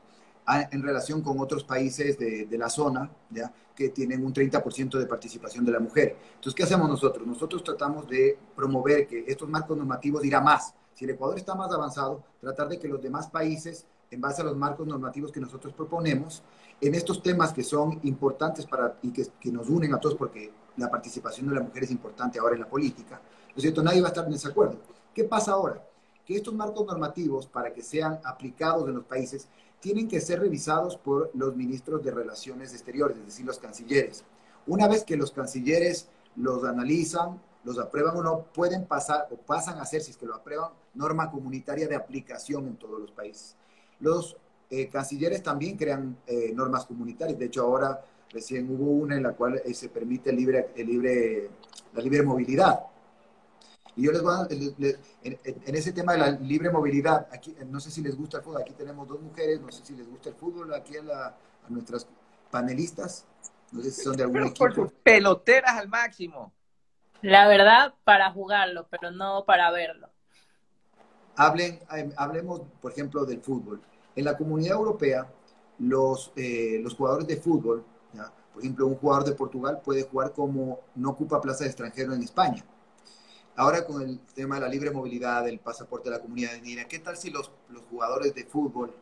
[0.73, 3.53] en relación con otros países de, de la zona, ¿ya?
[3.77, 6.17] que tienen un 30% de participación de la mujer.
[6.37, 7.27] Entonces, ¿qué hacemos nosotros?
[7.27, 10.73] Nosotros tratamos de promover que estos marcos normativos irá más.
[10.95, 14.47] Si el Ecuador está más avanzado, tratar de que los demás países, en base a
[14.47, 16.43] los marcos normativos que nosotros proponemos,
[16.81, 20.53] en estos temas que son importantes para, y que, que nos unen a todos, porque
[20.77, 23.83] la participación de la mujer es importante ahora en la política, ¿no es cierto?
[23.83, 24.79] Nadie va a estar en desacuerdo.
[25.15, 25.87] ¿Qué pasa ahora?
[26.27, 29.47] Que estos marcos normativos, para que sean aplicados en los países,
[29.81, 34.25] tienen que ser revisados por los ministros de Relaciones Exteriores, es decir, los cancilleres.
[34.67, 39.79] Una vez que los cancilleres los analizan, los aprueban o no, pueden pasar o pasan
[39.79, 43.57] a ser, si es que lo aprueban, norma comunitaria de aplicación en todos los países.
[44.01, 44.37] Los
[44.71, 47.39] eh, cancilleres también crean eh, normas comunitarias.
[47.39, 50.87] De hecho, ahora recién hubo una en la cual eh, se permite el libre, el
[50.87, 51.51] libre,
[51.93, 52.81] la libre movilidad.
[53.97, 57.79] Y yo les voy a, en, en, ese tema de la libre movilidad, aquí, no
[57.79, 60.31] sé si les gusta el fútbol, aquí tenemos dos mujeres, no sé si les gusta
[60.31, 62.09] el fútbol, aquí a, la, a nuestras
[62.51, 63.25] panelistas,
[63.71, 64.75] no sé si son de algún Pero equipo.
[64.75, 66.53] por peloteras al máximo.
[67.23, 70.09] La verdad, para jugarlo, pero no para verlo.
[71.37, 71.81] Hablen,
[72.17, 73.81] hablemos, por ejemplo, del fútbol.
[74.17, 75.29] En la comunidad europea,
[75.79, 77.85] los, eh, los jugadores de fútbol,
[78.55, 82.23] por ejemplo, un jugador de Portugal puede jugar como no ocupa plaza de extranjero en
[82.23, 82.65] España.
[83.57, 87.01] Ahora con el tema de la libre movilidad, del pasaporte de la comunidad andina, ¿qué
[87.01, 88.93] tal si los, los jugadores de fútbol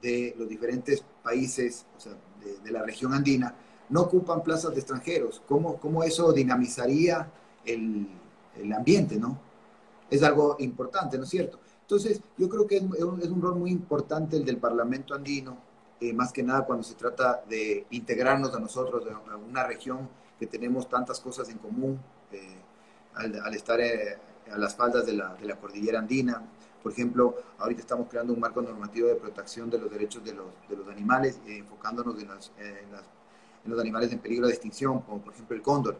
[0.00, 3.54] de los diferentes países, o sea, de, de, la región andina,
[3.88, 5.42] no ocupan plazas de extranjeros?
[5.48, 7.30] ¿Cómo, cómo eso dinamizaría
[7.64, 8.08] el,
[8.56, 9.38] el, ambiente, no?
[10.08, 11.58] Es algo importante, ¿no es cierto?
[11.84, 12.82] Entonces, yo creo que es
[13.30, 15.56] un, rol muy importante el del Parlamento andino,
[16.00, 20.08] eh, más que nada cuando se trata de integrarnos a nosotros, a una región
[20.38, 22.00] que tenemos tantas cosas en común.
[22.32, 22.64] Eh,
[23.14, 24.18] al, estar eh,
[24.52, 26.42] a las faldas de la, de la, cordillera andina.
[26.82, 30.46] Por ejemplo, ahorita estamos creando un marco normativo de protección de los derechos de los,
[30.68, 32.76] de los animales, eh, enfocándonos en, las, en,
[33.64, 35.98] en, los animales en peligro de extinción, como por ejemplo el cóndor.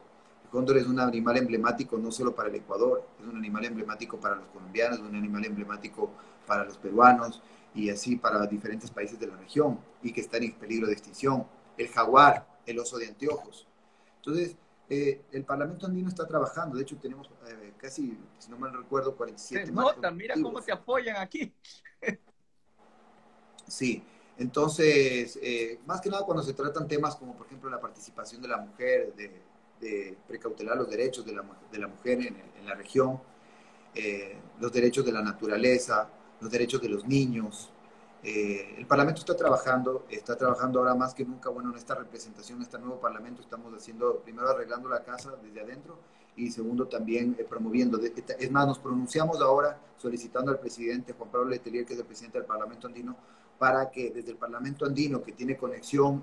[0.55, 4.37] Cóndor es un animal emblemático no solo para el Ecuador, es un animal emblemático para
[4.37, 6.13] los colombianos, es un animal emblemático
[6.47, 7.43] para los peruanos
[7.75, 11.45] y así para diferentes países de la región y que están en peligro de extinción.
[11.77, 13.67] El jaguar, el oso de anteojos.
[14.19, 14.55] Entonces,
[14.89, 19.17] eh, el Parlamento andino está trabajando, de hecho tenemos eh, casi, si no mal recuerdo,
[19.17, 19.67] 47.
[19.67, 21.53] Se nota, mira cómo se apoyan aquí.
[23.67, 24.05] sí,
[24.39, 28.47] entonces, eh, más que nada cuando se tratan temas como por ejemplo la participación de
[28.47, 29.54] la mujer, de,
[29.85, 33.21] de precautelar los derechos de la, de la mujer en, la región,
[33.95, 36.09] eh, los derechos de la naturaleza,
[36.41, 37.71] los derechos de los niños,
[38.23, 42.57] eh, el Parlamento está trabajando, está trabajando ahora más que nunca, bueno, en esta representación,
[42.57, 45.99] en este nuevo Parlamento, estamos haciendo, primero arreglando la casa desde adentro
[46.35, 48.01] y segundo también eh, promoviendo.
[48.01, 52.39] Es más, nos pronunciamos ahora solicitando al presidente Juan Pablo Letelier, que es el presidente
[52.39, 53.15] del Parlamento andino,
[53.59, 56.23] para que desde el Parlamento andino, que tiene conexión,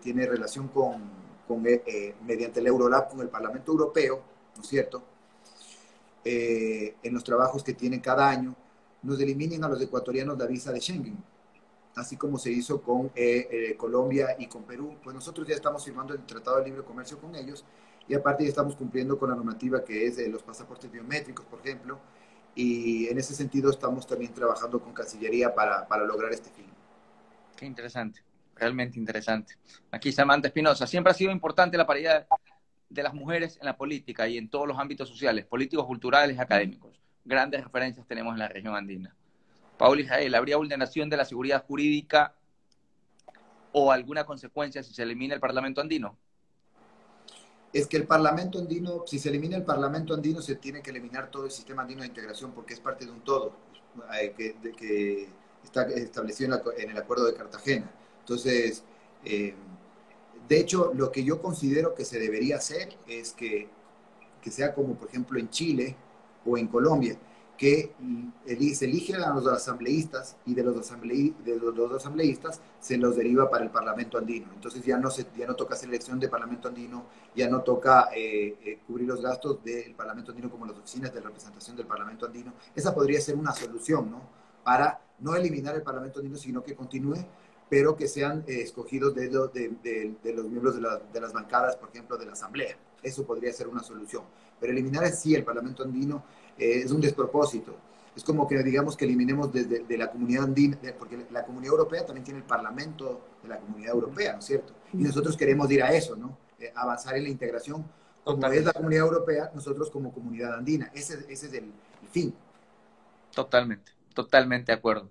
[0.00, 4.22] tiene relación con, con eh, mediante el Eurolab con el Parlamento Europeo,
[4.56, 5.02] ¿no es cierto?
[6.28, 8.52] Eh, en los trabajos que tiene cada año,
[9.00, 11.16] nos eliminen a los ecuatorianos la visa de Schengen,
[11.94, 14.96] así como se hizo con eh, eh, Colombia y con Perú.
[15.04, 17.64] Pues nosotros ya estamos firmando el Tratado de Libre Comercio con ellos
[18.08, 21.60] y aparte ya estamos cumpliendo con la normativa que es de los pasaportes biométricos, por
[21.60, 22.00] ejemplo,
[22.56, 26.66] y en ese sentido estamos también trabajando con Cancillería para, para lograr este fin.
[27.54, 28.20] Qué interesante,
[28.56, 29.54] realmente interesante.
[29.90, 32.26] Aquí Samantha Espinosa, siempre ha sido importante la paridad
[32.88, 36.96] de las mujeres en la política y en todos los ámbitos sociales, políticos, culturales académicos
[37.26, 39.14] grandes referencias tenemos en la región andina.
[39.76, 42.34] Paul Israel, ¿habría vulneración de la seguridad jurídica
[43.72, 46.16] o alguna consecuencia si se elimina el Parlamento andino?
[47.72, 51.30] Es que el Parlamento andino, si se elimina el Parlamento andino, se tiene que eliminar
[51.30, 53.54] todo el sistema andino de integración porque es parte de un todo
[54.18, 55.28] eh, que,
[55.62, 57.90] está establecido en, la, en, el Acuerdo de Cartagena.
[58.26, 58.82] Entonces,
[59.24, 59.54] eh,
[60.48, 63.68] de hecho, lo que yo considero que se debería hacer es que,
[64.42, 65.96] que sea como, por ejemplo, en Chile,
[66.44, 67.16] o en Colombia,
[67.56, 67.92] que
[68.74, 73.16] se eligen a los asambleístas y de los, asambleí, de los, los, asambleístas se los
[73.16, 74.48] deriva para el Parlamento andino.
[74.54, 78.56] Entonces ya no, se, ya no toca selección de Parlamento andino, ya no toca eh,
[78.62, 82.52] eh, cubrir los gastos del Parlamento andino como las oficinas de representación del Parlamento andino.
[82.74, 84.20] Esa podría ser una solución, ¿no?
[84.62, 87.24] Para no eliminar el Parlamento andino, sino que continúe,
[87.68, 91.32] pero que sean eh, escogidos de, de, de, de, los miembros de, la, de las
[91.32, 92.76] bancadas, por ejemplo, de la Asamblea.
[93.02, 94.22] Eso podría ser una solución.
[94.60, 96.24] Pero eliminar así el Parlamento andino
[96.58, 97.76] eh, es un despropósito.
[98.14, 102.06] es como que digamos que eliminemos desde de la comunidad andina, porque la comunidad europea
[102.06, 104.72] también tiene el parlamento de la comunidad europea, ¿no es cierto?
[104.92, 106.38] Y nosotros queremos ir a eso, ¿no?
[106.58, 107.84] Eh, avanzar en la integración.
[108.24, 110.90] Como es la comunidad europea, nosotros como comunidad andina.
[110.94, 111.72] Ese, ese es el,
[112.10, 112.34] fin.
[113.32, 115.10] Totalmente, totalmente de acuerdo.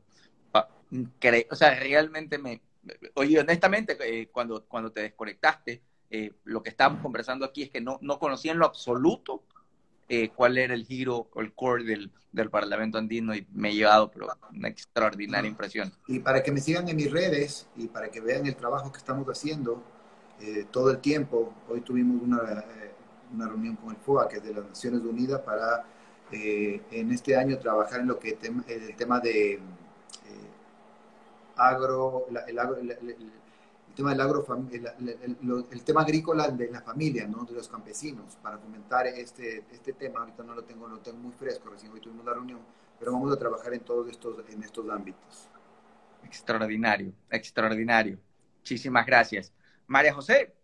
[1.49, 2.61] O sea, realmente me...
[3.15, 7.81] Oye, honestamente, eh, cuando, cuando te desconectaste, eh, lo que estábamos conversando aquí es que
[7.81, 9.43] no, no conocía en lo absoluto
[10.07, 13.73] eh, cuál era el giro o el core del, del, Parlamento andino y me he
[13.73, 15.91] llevado pero una extraordinaria impresión.
[16.07, 18.99] Y para que me sigan en mis redes y para que vean el trabajo que
[18.99, 19.83] estamos haciendo
[20.39, 22.91] eh, todo el tiempo, hoy tuvimos una, eh,
[23.33, 25.85] una, reunión con el FOA, que es de las Naciones Unidas, para
[26.31, 28.37] en este año trabajar en lo que
[28.67, 29.59] el tema de
[31.55, 32.95] agro, el, agro el,
[33.95, 34.45] tema del agro,
[35.71, 37.43] el, tema agrícola de la familia, ¿no?
[37.45, 40.21] de los campesinos, para comentar este, este tema.
[40.21, 42.59] Ahorita no lo tengo, lo tengo muy fresco, recién hoy tuvimos la reunión,
[42.99, 45.49] pero vamos a trabajar en todos estos, en estos ámbitos.
[46.23, 48.19] Extraordinario, extraordinario.
[48.57, 49.53] Muchísimas gracias.
[49.87, 50.55] María José,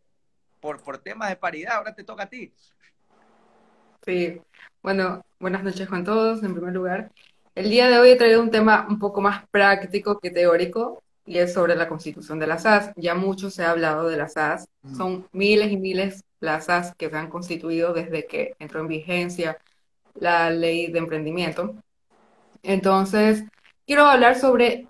[0.60, 2.54] por, por temas de paridad, ahora te toca a ti.
[4.04, 4.42] Sí,
[4.82, 7.12] bueno, buenas noches con todos, en primer lugar.
[7.54, 11.38] El día de hoy he traído un tema un poco más práctico que teórico, y
[11.38, 12.92] es sobre la constitución de las SAS.
[12.96, 14.68] Ya mucho se ha hablado de las SAS.
[14.82, 14.96] Mm.
[14.96, 19.58] Son miles y miles las SAS que se han constituido desde que entró en vigencia
[20.16, 21.76] la ley de emprendimiento.
[22.64, 23.44] Entonces,
[23.86, 24.88] quiero hablar sobre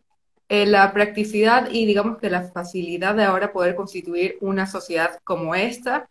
[0.49, 5.55] eh, la practicidad y digamos que la facilidad de ahora poder constituir una sociedad como
[5.55, 6.09] esta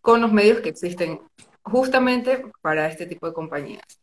[0.00, 1.20] con los medios que existen
[1.62, 4.01] justamente para este tipo de compañías.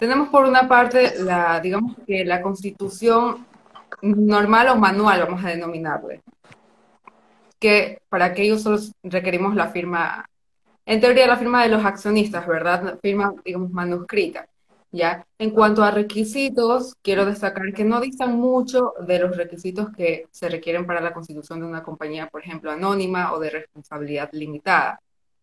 [0.00, 3.46] Tenemos por una parte la, digamos que la constitución
[4.00, 6.22] normal o manual, vamos a denominarle,
[7.58, 10.26] que para aquello solo requerimos la firma,
[10.86, 12.98] en teoría la firma de los accionistas, ¿verdad?
[13.02, 14.46] Firma, digamos, manuscrita.
[14.92, 15.24] ¿Ya?
[15.38, 20.48] En cuanto a requisitos, quiero destacar que no distan mucho de los requisitos que se
[20.48, 24.98] requieren para la constitución de una compañía, por ejemplo, anónima o de responsabilidad limitada.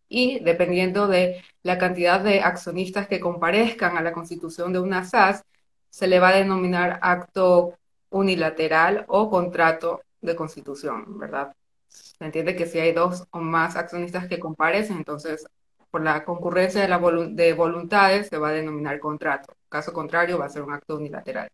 [0.08, 5.44] Y dependiendo de la cantidad de accionistas que comparezcan a la constitución de una SAS,
[5.90, 7.74] se le va a denominar acto
[8.10, 11.54] unilateral o contrato de constitución, ¿verdad?
[11.88, 15.46] Se entiende que si hay dos o más accionistas que comparecen, entonces
[15.90, 16.98] por la concurrencia de, la
[17.30, 19.54] de voluntades se va a denominar contrato.
[19.68, 21.48] Caso contrario, va a ser un acto unilateral.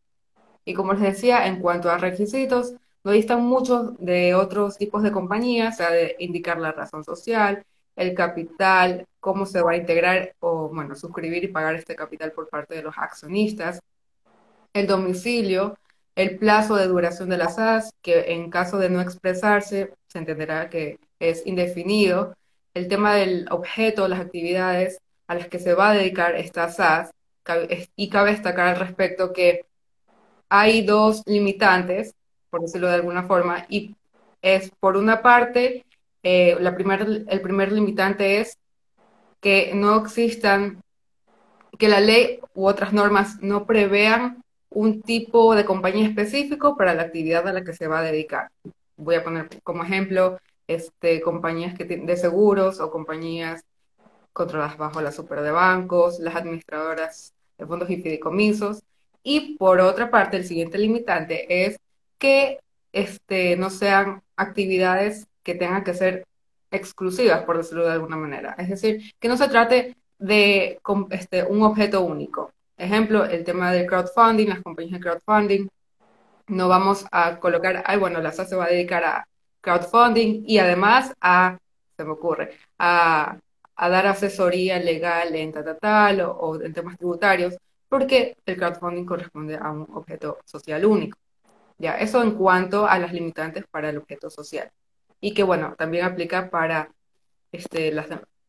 [0.64, 2.74] Y como les decía, en cuanto a requisitos,
[3.04, 7.64] no distan muchos de otros tipos de compañías, o sea, de indicar la razón social,
[7.96, 12.48] el capital, cómo se va a integrar o, bueno, suscribir y pagar este capital por
[12.48, 13.80] parte de los accionistas,
[14.72, 15.76] el domicilio,
[16.16, 20.68] el plazo de duración de las SAS, que en caso de no expresarse, se entenderá
[20.70, 22.34] que es indefinido,
[22.74, 27.10] el tema del objeto, las actividades a las que se va a dedicar esta SAS,
[27.96, 29.64] y cabe destacar al respecto que
[30.48, 32.14] hay dos limitantes,
[32.50, 33.96] por decirlo de alguna forma, y
[34.42, 35.84] es por una parte,
[36.24, 38.58] eh, la el primer limitante es
[39.40, 40.82] que no existan,
[41.78, 47.02] que la ley u otras normas no prevean un tipo de compañía específico para la
[47.02, 48.50] actividad a la que se va a dedicar.
[48.96, 53.62] Voy a poner como ejemplo este, compañías que de seguros o compañías
[54.32, 58.82] controladas bajo la super de bancos, las administradoras de fondos y fideicomisos.
[59.22, 61.78] Y por otra parte, el siguiente limitante es
[62.18, 62.60] que
[62.92, 66.26] este, no sean actividades que tengan que ser
[66.70, 68.54] exclusivas, por decirlo de alguna manera.
[68.58, 70.80] Es decir, que no se trate de
[71.10, 72.52] este, un objeto único.
[72.76, 75.68] Ejemplo, el tema del crowdfunding, las compañías de crowdfunding.
[76.48, 79.26] No vamos a colocar, ay, bueno, la SAS se va a dedicar a
[79.60, 81.58] crowdfunding y además a,
[81.96, 83.38] se me ocurre, a,
[83.76, 87.56] dar asesoría legal en tal, tal, o, o en temas tributarios,
[87.88, 91.18] porque el crowdfunding corresponde a un objeto social único.
[91.78, 94.70] Ya, eso en cuanto a las limitantes para el objeto social.
[95.24, 96.92] Y que, bueno, también aplica para
[97.52, 97.92] este,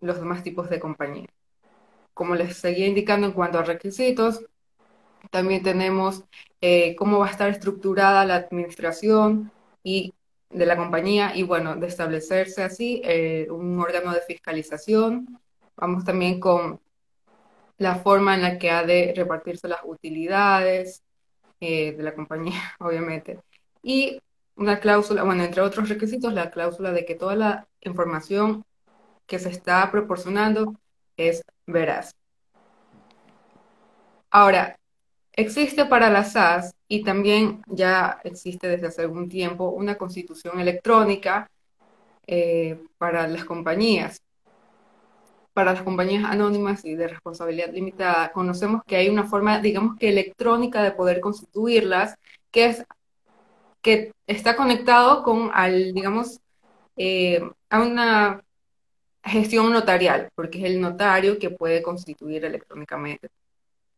[0.01, 1.35] los demás tipos de compañías
[2.15, 4.45] como les seguía indicando en cuanto a requisitos,
[5.31, 6.23] también tenemos
[6.61, 9.51] eh, cómo va a estar estructurada la administración
[9.83, 10.13] y
[10.49, 15.39] de la compañía y bueno, de establecerse así eh, un órgano de fiscalización.
[15.75, 16.79] Vamos también con
[17.77, 21.03] la forma en la que ha de repartirse las utilidades
[21.59, 23.41] eh, de la compañía, obviamente.
[23.83, 24.21] Y
[24.55, 28.63] una cláusula, bueno, entre otros requisitos, la cláusula de que toda la información
[29.27, 30.75] que se está proporcionando
[31.17, 32.15] es veraz.
[34.29, 34.77] Ahora,
[35.33, 41.49] existe para las SAS y también ya existe desde hace algún tiempo una constitución electrónica
[42.27, 44.21] eh, para las compañías.
[45.53, 50.09] para las compañías anónimas y de responsabilidad limitada, conocemos que hay una forma, digamos que
[50.09, 52.15] electrónica de poder constituirlas,
[52.51, 52.85] que es
[53.85, 56.39] que está conectado con al, digamos,
[56.97, 58.41] eh, a una
[59.23, 63.29] gestión notarial, porque es el notario que puede constituir electrónicamente.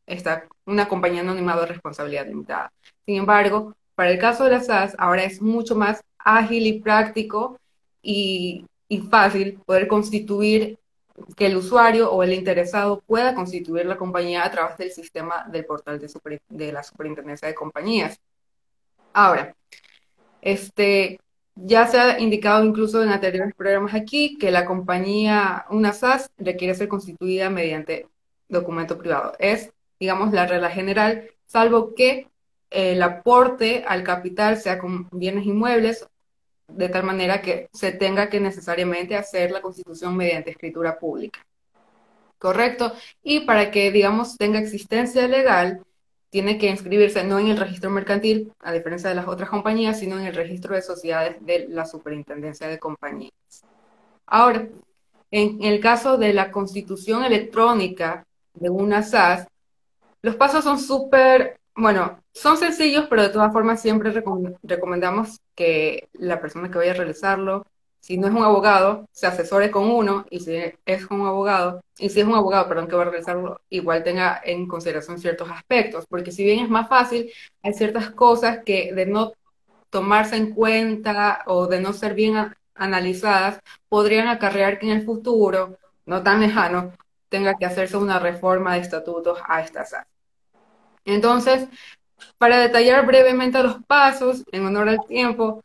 [0.06, 2.70] Está una compañía anónima de responsabilidad limitada.
[3.06, 7.58] Sin embargo, para el caso de las SAS, ahora es mucho más ágil y práctico
[8.02, 10.78] y, y fácil poder constituir
[11.38, 15.66] que el usuario o el interesado pueda constituir la compañía a través del sistema del
[15.66, 18.20] portal de, de la Superintendencia de Compañías.
[19.18, 19.56] Ahora,
[20.44, 21.20] este,
[21.56, 26.76] ya se ha indicado incluso en anteriores programas aquí que la compañía, una SAS, requiere
[26.76, 28.08] ser constituida mediante
[28.48, 29.34] documento privado.
[29.40, 32.28] Es, digamos, la regla general, salvo que
[32.70, 36.08] el aporte al capital sea con bienes inmuebles
[36.68, 41.44] de tal manera que se tenga que necesariamente hacer la constitución mediante escritura pública.
[42.38, 42.94] ¿Correcto?
[43.24, 45.82] Y para que, digamos, tenga existencia legal,
[46.38, 50.20] tiene que inscribirse no en el registro mercantil, a diferencia de las otras compañías, sino
[50.20, 53.34] en el registro de sociedades de la Superintendencia de Compañías.
[54.28, 54.68] Ahora,
[55.32, 58.24] en el caso de la constitución electrónica
[58.54, 59.48] de una SAS,
[60.22, 64.14] los pasos son súper bueno, son sencillos, pero de todas formas siempre
[64.62, 67.66] recomendamos que la persona que vaya a realizarlo,
[68.00, 72.10] si no es un abogado, se asesore con uno, y si es un abogado, y
[72.10, 76.06] si es un abogado, perdón, que va a realizarlo, igual tenga en consideración ciertos aspectos,
[76.08, 77.32] porque si bien es más fácil,
[77.64, 79.34] hay ciertas cosas que de no
[79.90, 85.78] tomarse en cuenta o de no ser bien analizadas, podrían acarrear que en el futuro,
[86.06, 86.94] no tan lejano,
[87.30, 90.08] tenga que hacerse una reforma de estatutos a estas áreas.
[91.06, 91.68] Entonces,
[92.38, 95.64] para detallar brevemente los pasos, en honor al tiempo,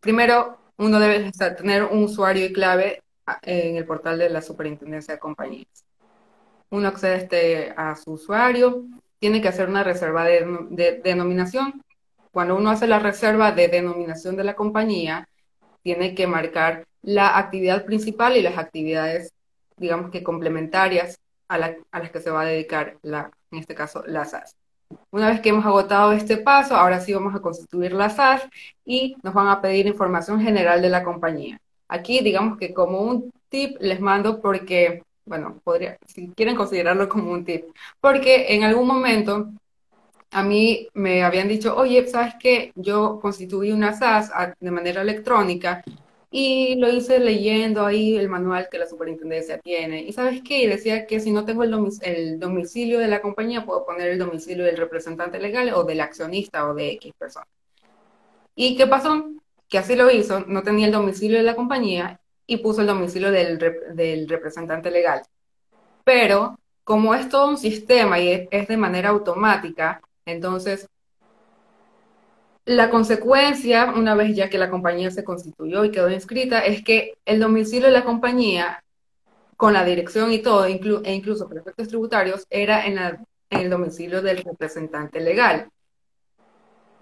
[0.00, 3.02] primero uno debe tener un usuario y clave
[3.42, 5.84] en el portal de la Superintendencia de Compañías.
[6.70, 8.84] Uno accede a su usuario,
[9.18, 11.82] tiene que hacer una reserva de, denominación.
[12.32, 15.28] Cuando uno hace la reserva de denominación de la compañía,
[15.82, 19.32] tiene que marcar la actividad principal y las actividades,
[19.76, 21.18] digamos que complementarias
[21.48, 21.54] a,
[21.90, 24.56] a las que se va a dedicar la, en este caso la SAS.
[25.10, 28.42] Una vez que hemos agotado este paso, ahora sí vamos a constituir la SAS
[28.84, 31.60] y nos van a pedir información general de la compañía.
[31.88, 37.32] Aquí digamos que como un tip les mando porque, bueno, podría, si quieren considerarlo como
[37.32, 37.64] un tip,
[38.00, 39.50] porque en algún momento
[40.30, 42.72] a mí me habían dicho, oye, ¿sabes qué?
[42.74, 45.84] Yo constituí una SAS de manera electrónica
[46.36, 50.02] y lo hice leyendo ahí el manual que la superintendencia tiene.
[50.02, 50.68] ¿Y sabes qué?
[50.68, 54.76] decía que si no tengo el, domicilio de la compañía, puedo poner el domicilio del
[54.76, 57.46] representante legal o del accionista o de X persona.
[58.56, 59.30] ¿Y qué pasó?
[59.68, 63.30] Que así lo hizo, no tenía el domicilio de la compañía y puso el domicilio
[63.30, 63.60] del,
[63.94, 65.22] del representante legal.
[66.02, 70.88] Pero como es todo un sistema y es de manera automática, entonces
[72.66, 77.14] la consecuencia, una vez ya que la compañía se constituyó y quedó inscrita, es que
[77.26, 78.82] el domicilio de la compañía,
[79.56, 80.80] con la dirección y todo, e
[81.14, 82.98] incluso por efectos tributarios, era en,
[83.50, 85.70] el domicilio del representante legal,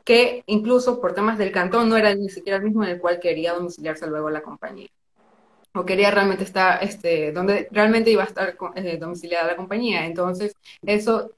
[0.04, 3.20] que incluso por temas del cantón no era ni siquiera el mismo en el cual
[3.20, 4.88] quería domiciliarse luego la compañía.
[5.74, 10.04] O quería realmente estar, este, donde realmente iba a estar eh, domiciliada la compañía.
[10.04, 10.54] Entonces,
[10.84, 11.30] eso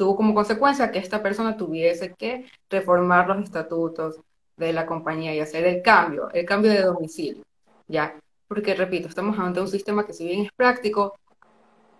[0.00, 4.18] tuvo como consecuencia que esta persona tuviese que reformar los estatutos
[4.56, 7.44] de la compañía y hacer el cambio, el cambio de domicilio,
[7.86, 8.14] ¿ya?
[8.48, 11.18] Porque, repito, estamos ante un sistema que si bien es práctico,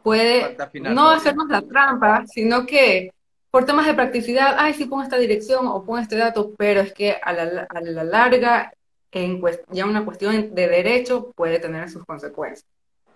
[0.02, 3.12] puede no hacernos la trampa, sino que
[3.50, 6.94] por temas de practicidad, ay, sí pongo esta dirección o pongo este dato, pero es
[6.94, 8.72] que a la, a la larga,
[9.12, 9.42] en
[9.72, 12.64] ya una cuestión de derecho puede tener sus consecuencias.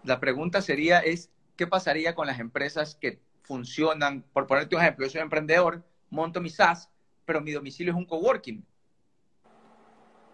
[0.03, 5.07] La pregunta sería es, ¿qué pasaría con las empresas que funcionan, por ponerte un ejemplo,
[5.07, 6.91] yo soy emprendedor, monto mi SaaS,
[7.25, 8.65] pero mi domicilio es un coworking.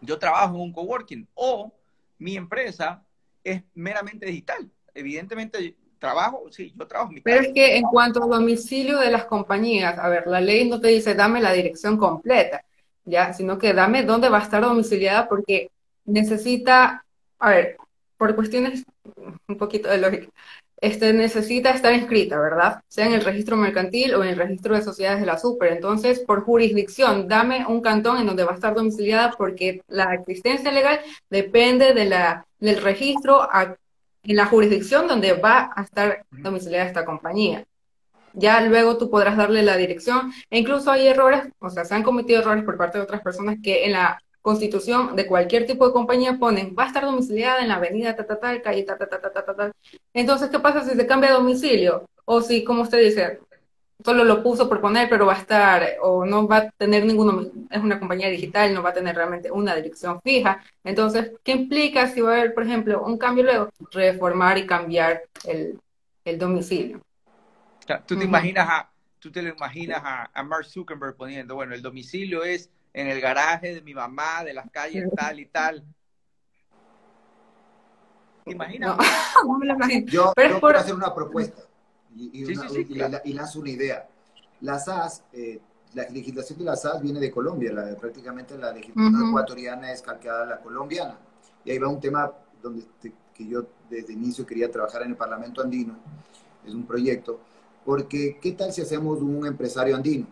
[0.00, 1.72] Yo trabajo en un coworking o
[2.18, 3.04] mi empresa
[3.44, 4.70] es meramente digital.
[4.94, 9.10] Evidentemente trabajo, sí, yo trabajo en mi Pero es que en cuanto al domicilio de
[9.10, 12.64] las compañías, a ver, la ley no te dice dame la dirección completa,
[13.04, 15.70] ya, sino que dame dónde va a estar domiciliada porque
[16.04, 17.04] necesita,
[17.38, 17.76] a ver,
[18.16, 18.84] por cuestiones
[19.46, 20.28] un poquito de lógica,
[20.80, 22.80] este, necesita estar inscrita, ¿verdad?
[22.88, 25.72] Sea en el registro mercantil o en el registro de sociedades de la super.
[25.72, 30.72] Entonces, por jurisdicción, dame un cantón en donde va a estar domiciliada porque la existencia
[30.72, 33.48] legal depende de la, del registro
[34.22, 37.64] en la jurisdicción donde va a estar domiciliada esta compañía.
[38.32, 42.04] Ya luego tú podrás darle la dirección e incluso hay errores, o sea, se han
[42.04, 45.92] cometido errores por parte de otras personas que en la constitución de cualquier tipo de
[45.92, 49.08] compañía ponen, va a estar domiciliada en la avenida ta, ta, ta, calle ta, ta,
[49.08, 49.72] ta, ta, ta, ta,
[50.14, 52.08] Entonces, ¿qué pasa si se cambia de domicilio?
[52.24, 53.40] O si, como usted dice,
[54.04, 57.50] solo lo puso por poner, pero va a estar, o no va a tener ninguno,
[57.70, 60.62] es una compañía digital, no va a tener realmente una dirección fija.
[60.84, 63.70] Entonces, ¿qué implica si va a haber, por ejemplo, un cambio luego?
[63.92, 65.78] Reformar y cambiar el,
[66.24, 67.00] el domicilio.
[68.06, 71.82] tú te imaginas a, tú te lo imaginas a, a, Mark Zuckerberg poniendo, bueno, el
[71.82, 75.84] domicilio es en el garaje de mi mamá, de las calles tal y tal.
[78.44, 78.96] ¿Te imaginas?
[79.44, 80.06] No, me lo imagino.
[80.06, 81.62] Yo, Pero quiero hacer una propuesta
[82.16, 84.08] y, y, lanzo una idea.
[84.62, 85.60] La SAS, eh,
[85.94, 90.44] la legislación de la SAS viene de Colombia, la, prácticamente la legislación ecuatoriana es calcada
[90.44, 91.18] a la colombiana.
[91.64, 92.32] Y ahí va un tema
[92.62, 95.96] donde que yo desde inicio quería trabajar en el Parlamento andino,
[96.66, 97.40] es un proyecto,
[97.84, 100.26] porque ¿qué tal si hacemos un empresario andino?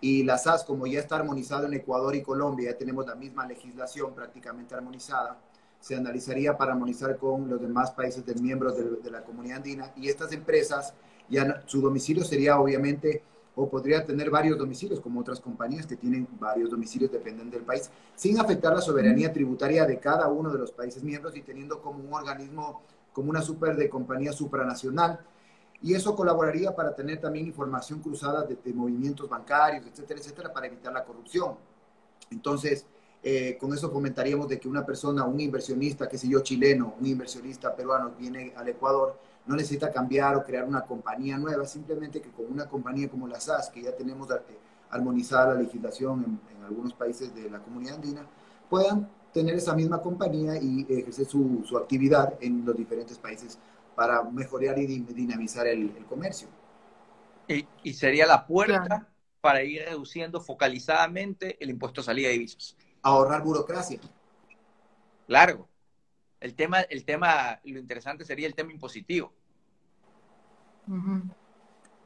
[0.00, 3.46] Y la SAS, como ya está armonizado en Ecuador y Colombia, ya tenemos la misma
[3.46, 5.38] legislación prácticamente armonizada,
[5.80, 10.08] se analizaría para armonizar con los demás países de miembros de, la comunidad andina y
[10.08, 10.94] estas empresas,
[11.28, 13.22] ya su domicilio sería obviamente
[13.56, 17.90] o podría tener varios domicilios, como otras compañías que tienen varios domicilios, dependen del país,
[18.14, 21.98] sin afectar la soberanía tributaria de cada uno de los países miembros y teniendo como
[21.98, 22.82] un organismo,
[23.12, 25.20] como una super de compañía supranacional.
[25.82, 30.92] Y eso colaboraría para tener también información cruzada de, movimientos bancarios, etcétera, etcétera, para evitar
[30.92, 31.56] la corrupción.
[32.30, 32.84] Entonces,
[33.22, 37.06] eh, con eso comentaríamos de que una persona, un inversionista, qué sé yo, chileno, un
[37.06, 42.30] inversionista peruano viene al Ecuador, no necesita cambiar o crear una compañía nueva, simplemente que
[42.30, 44.28] con una compañía como la SAS, que ya tenemos
[44.90, 48.24] armonizada la legislación en, algunos países de la comunidad andina,
[48.68, 53.58] puedan tener esa misma compañía y ejercer su, su actividad en los diferentes países
[54.00, 56.48] para mejorar y dinamizar el, comercio.
[57.46, 59.06] Y, y, sería la puerta
[59.42, 64.00] para ir reduciendo focalizadamente el impuesto a salida de divisas ahorrar burocracia.
[65.26, 65.68] Largo.
[66.40, 69.32] El tema, el tema, lo interesante sería el tema impositivo.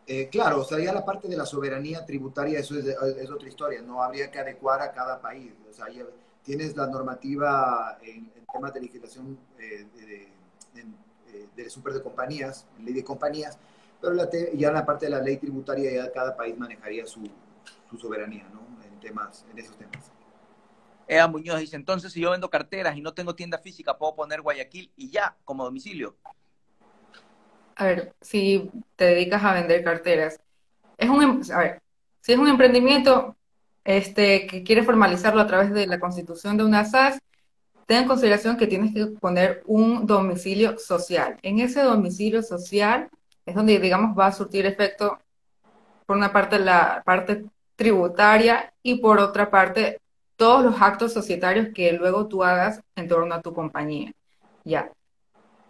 [0.06, 4.02] Eh, claro, o ya la parte de la soberanía tributaria, eso es, otra historia, no
[4.02, 5.52] habría que adecuar a cada país.
[5.70, 5.86] O sea,
[6.42, 10.28] tienes la normativa en, temas de legislación eh, de,
[10.74, 10.84] de,
[11.56, 13.58] de, super de compañías, ley de compañías,
[14.00, 17.22] pero la ya la parte de la ley tributaria ya cada país manejaría su,
[17.88, 18.66] su soberanía, ¿no?
[18.84, 20.10] En temas, en esos temas.
[21.06, 24.40] Eva Muñoz dice, entonces si yo vendo carteras y no tengo tienda física, puedo poner
[24.40, 26.16] Guayaquil y ya, como domicilio.
[27.76, 30.40] A ver, si te dedicas a vender carteras,
[30.96, 31.82] es un, em, a ver,
[32.20, 33.36] si es un emprendimiento
[33.84, 37.18] este, que quiere formalizarlo a través de la constitución de una SAS,
[37.86, 41.38] ten en consideración que tienes que poner un domicilio social.
[41.42, 43.08] En ese domicilio social
[43.46, 45.18] es donde, digamos, va a surtir efecto,
[46.06, 47.44] por una parte, la parte
[47.76, 50.00] tributaria y por otra parte,
[50.36, 54.12] todos los actos societarios que luego tú hagas en torno a tu compañía.
[54.64, 54.90] Ya.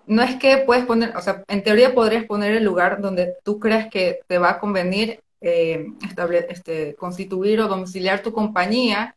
[0.07, 3.59] No es que puedes poner, o sea, en teoría podrías poner el lugar donde tú
[3.59, 5.87] creas que te va a convenir eh,
[6.49, 9.15] este, constituir o domiciliar tu compañía,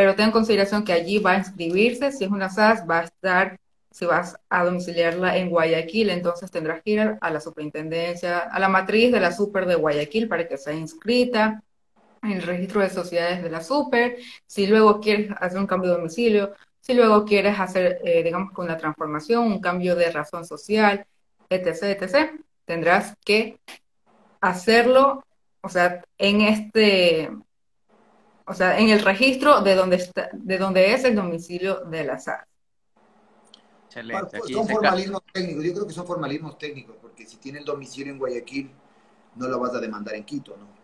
[0.00, 3.04] pero ten en consideración que allí va a inscribirse, si es una SAS, va a
[3.04, 8.58] estar, si vas a domiciliarla en Guayaquil, entonces tendrás que ir a la superintendencia, a
[8.58, 11.62] la matriz de la super de Guayaquil para que sea inscrita
[12.22, 15.96] en el registro de sociedades de la super, si luego quieres hacer un cambio de
[15.98, 21.04] domicilio, si luego quieres hacer, eh, digamos, con la transformación, un cambio de razón social,
[21.50, 23.60] etc., etc., tendrás que
[24.40, 25.22] hacerlo,
[25.60, 27.30] o sea, en este,
[28.50, 32.18] o sea, en el registro de donde, está, de donde es el domicilio de la
[32.18, 32.46] SAR.
[33.86, 34.40] Excelente.
[34.52, 38.18] son formalismos técnicos, yo creo que son formalismos técnicos, porque si tiene el domicilio en
[38.18, 38.70] Guayaquil,
[39.36, 40.80] no lo vas a demandar en Quito, ¿no?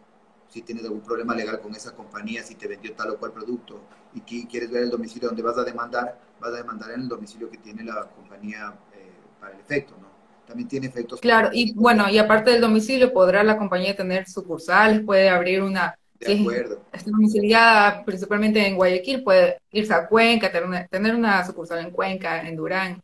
[0.48, 3.80] si tienes algún problema legal con esa compañía, si te vendió tal o cual producto
[4.14, 7.50] y quieres ver el domicilio donde vas a demandar, vas a demandar en el domicilio
[7.50, 10.06] que tiene la compañía eh, para el efecto, ¿no?
[10.46, 11.20] También tiene efectos.
[11.20, 15.98] Claro, y bueno, y aparte del domicilio, podrá la compañía tener sucursales, puede abrir una.
[16.18, 16.82] De acuerdo.
[16.92, 21.90] está domiciliada principalmente en Guayaquil, puede irse a Cuenca, tener una, tener una sucursal en
[21.90, 23.02] Cuenca, en Durán,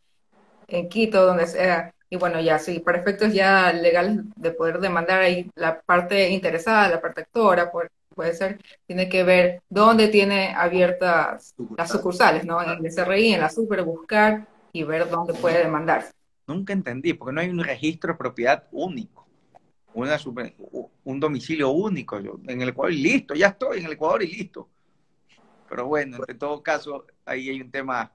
[0.67, 1.93] en Quito, donde sea.
[2.09, 6.89] Y bueno, ya sí, para efectos ya legales de poder demandar ahí la parte interesada,
[6.89, 7.71] la parte actora,
[8.13, 12.61] puede ser, tiene que ver dónde tiene abiertas las sucursales, ¿no?
[12.61, 16.11] En el SRI, en la super, buscar y ver dónde puede demandarse.
[16.47, 19.22] Nunca entendí, porque no hay un registro de propiedad único,
[19.93, 20.17] una
[21.03, 22.19] un domicilio único.
[22.19, 24.69] Yo, en el Ecuador, y listo, ya estoy en el Ecuador y listo.
[25.69, 28.11] Pero bueno, en todo caso, ahí hay un tema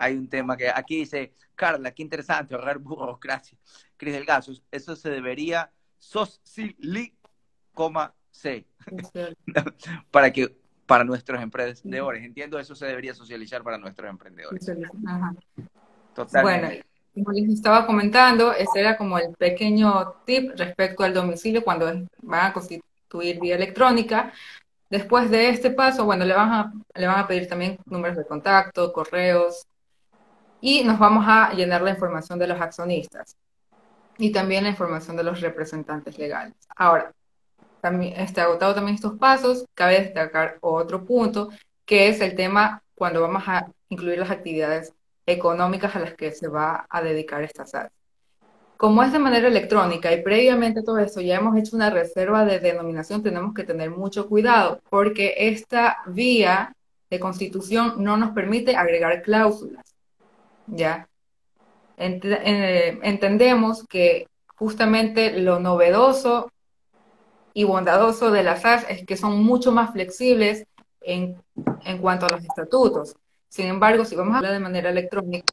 [0.00, 3.58] hay un tema que aquí dice, Carla, qué interesante, ahorrar burocracia.
[3.98, 7.14] Cris Delgado, eso se debería SOSILI,
[8.30, 8.66] C,
[10.10, 10.56] para que
[10.86, 12.24] para nuestros emprendedores.
[12.24, 14.68] Entiendo eso se debería socializar para nuestros emprendedores.
[15.06, 15.34] Ajá.
[16.42, 16.68] Bueno,
[17.24, 21.86] como les estaba comentando, ese era como el pequeño tip respecto al domicilio cuando
[22.22, 24.32] van a constituir vía electrónica.
[24.88, 28.26] Después de este paso, bueno, le van a, le van a pedir también números de
[28.26, 29.66] contacto, correos,
[30.60, 33.36] y nos vamos a llenar la información de los accionistas
[34.18, 36.54] y también la información de los representantes legales.
[36.76, 37.12] Ahora,
[37.80, 41.50] también, este, agotado también estos pasos, cabe destacar otro punto,
[41.86, 44.92] que es el tema cuando vamos a incluir las actividades
[45.26, 47.92] económicas a las que se va a dedicar esta SAT.
[48.76, 52.60] Como es de manera electrónica y previamente todo esto ya hemos hecho una reserva de
[52.60, 56.74] denominación, tenemos que tener mucho cuidado porque esta vía
[57.10, 59.84] de constitución no nos permite agregar cláusulas.
[60.66, 61.08] ¿ya?
[61.98, 66.50] Eh, entendemos que justamente lo novedoso
[67.52, 70.64] y bondadoso de las SAS es que son mucho más flexibles
[71.00, 71.42] en,
[71.84, 73.14] en cuanto a los estatutos.
[73.50, 75.52] Sin embargo, si vamos a hablar de manera electrónica,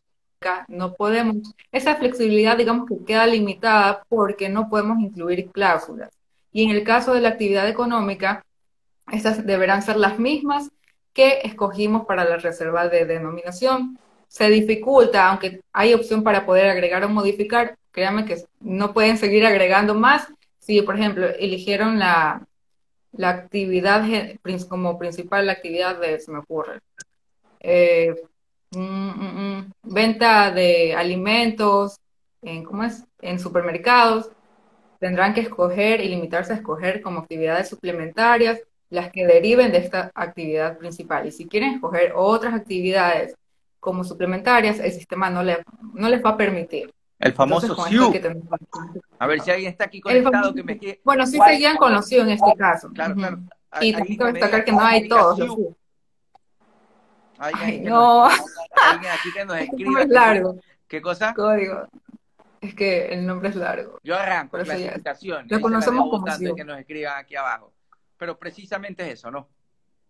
[0.68, 1.38] no podemos,
[1.72, 6.12] esa flexibilidad digamos que queda limitada porque no podemos incluir cláusulas.
[6.52, 8.46] Y en el caso de la actividad económica,
[9.12, 10.70] estas deberán ser las mismas
[11.12, 13.98] que escogimos para la reserva de denominación.
[14.28, 19.44] Se dificulta, aunque hay opción para poder agregar o modificar, créanme que no pueden seguir
[19.44, 20.28] agregando más
[20.60, 22.46] si, por ejemplo, eligieron la,
[23.14, 24.06] la actividad
[24.70, 26.82] como principal, la actividad de, se me ocurre,
[27.60, 28.16] eh,
[28.72, 32.00] mm, mm, mm, venta de alimentos,
[32.42, 33.04] en, ¿cómo es?
[33.22, 34.30] En supermercados,
[35.00, 40.12] tendrán que escoger y limitarse a escoger como actividades suplementarias las que deriven de esta
[40.16, 41.28] actividad principal.
[41.28, 43.36] Y si quieren escoger otras actividades
[43.80, 46.94] como suplementarias, el sistema no, le, no les va a permitir.
[47.20, 48.14] El famoso SIU.
[49.20, 52.22] A ver si alguien está aquí conectado que me Bueno, sí seguían con los SIU
[52.22, 52.90] en este caso.
[52.94, 53.40] Claro, claro.
[53.82, 55.40] Y también que destacar que no hay todos
[57.84, 58.26] no.
[58.26, 60.02] alguien aquí que nos escriba.
[60.02, 60.60] Es largo.
[60.88, 61.34] ¿Qué cosa?
[61.34, 61.88] Código.
[62.62, 64.00] Es que el nombre es largo.
[64.04, 65.46] Yo arranco clasificación.
[65.50, 66.56] Lo conocemos como SIU.
[66.56, 67.74] que nos escriban aquí abajo.
[68.18, 69.48] Pero precisamente es eso, ¿no?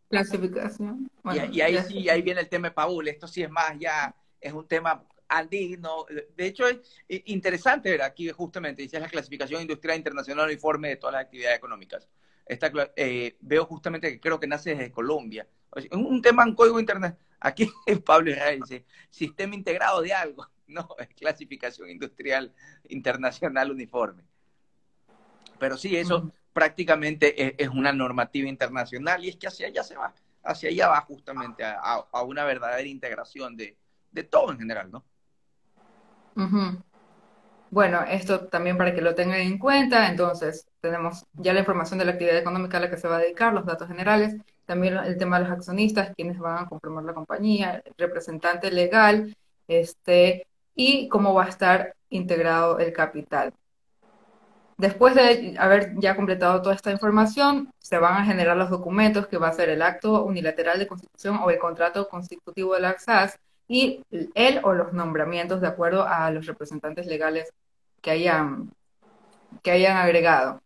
[0.10, 1.12] Clasificación.
[1.52, 3.08] y, ahí sí, ahí viene el tema de Paul.
[3.08, 6.06] Esto sí es más, ya es un tema andino.
[6.36, 11.14] De hecho, es interesante ver aquí justamente, dice la clasificación industrial internacional uniforme de todas
[11.14, 12.08] las actividades económicas.
[12.46, 15.46] Esta, eh, veo justamente que creo que nace desde Colombia.
[15.92, 17.18] Un tema en código internet.
[17.40, 17.70] Aquí
[18.06, 20.48] Pablo Israel dice, sistema integrado de algo.
[20.70, 22.54] No, es clasificación industrial
[22.90, 24.22] internacional uniforme.
[25.58, 30.14] Pero sí, eso prácticamente es, una normativa internacional y es que hacia allá se va,
[30.44, 33.78] hacia allá va justamente a, una verdadera integración de,
[34.30, 35.06] todo en general, ¿no?
[37.70, 42.06] Bueno, esto también para que lo tengan en cuenta, entonces tenemos ya la información de
[42.06, 44.36] la actividad económica a la que se va a dedicar, los datos generales,
[44.68, 49.36] también el tema de los accionistas, quienes van a conformar la compañía, el representante legal,
[49.68, 50.46] este,
[50.76, 53.54] y cómo va a estar integrado el capital.
[54.78, 59.38] Después de haber ya completado toda esta información, se van a generar los documentos que
[59.38, 63.40] va a ser el acto unilateral de constitución o el contrato constitutivo de la SAS
[63.68, 64.04] y
[64.36, 67.52] él o los nombramientos de acuerdo a los representantes legales
[68.02, 68.72] que hayan,
[69.64, 70.62] que hayan agregado.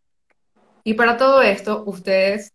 [0.83, 2.51] Y para todo esto, ustedes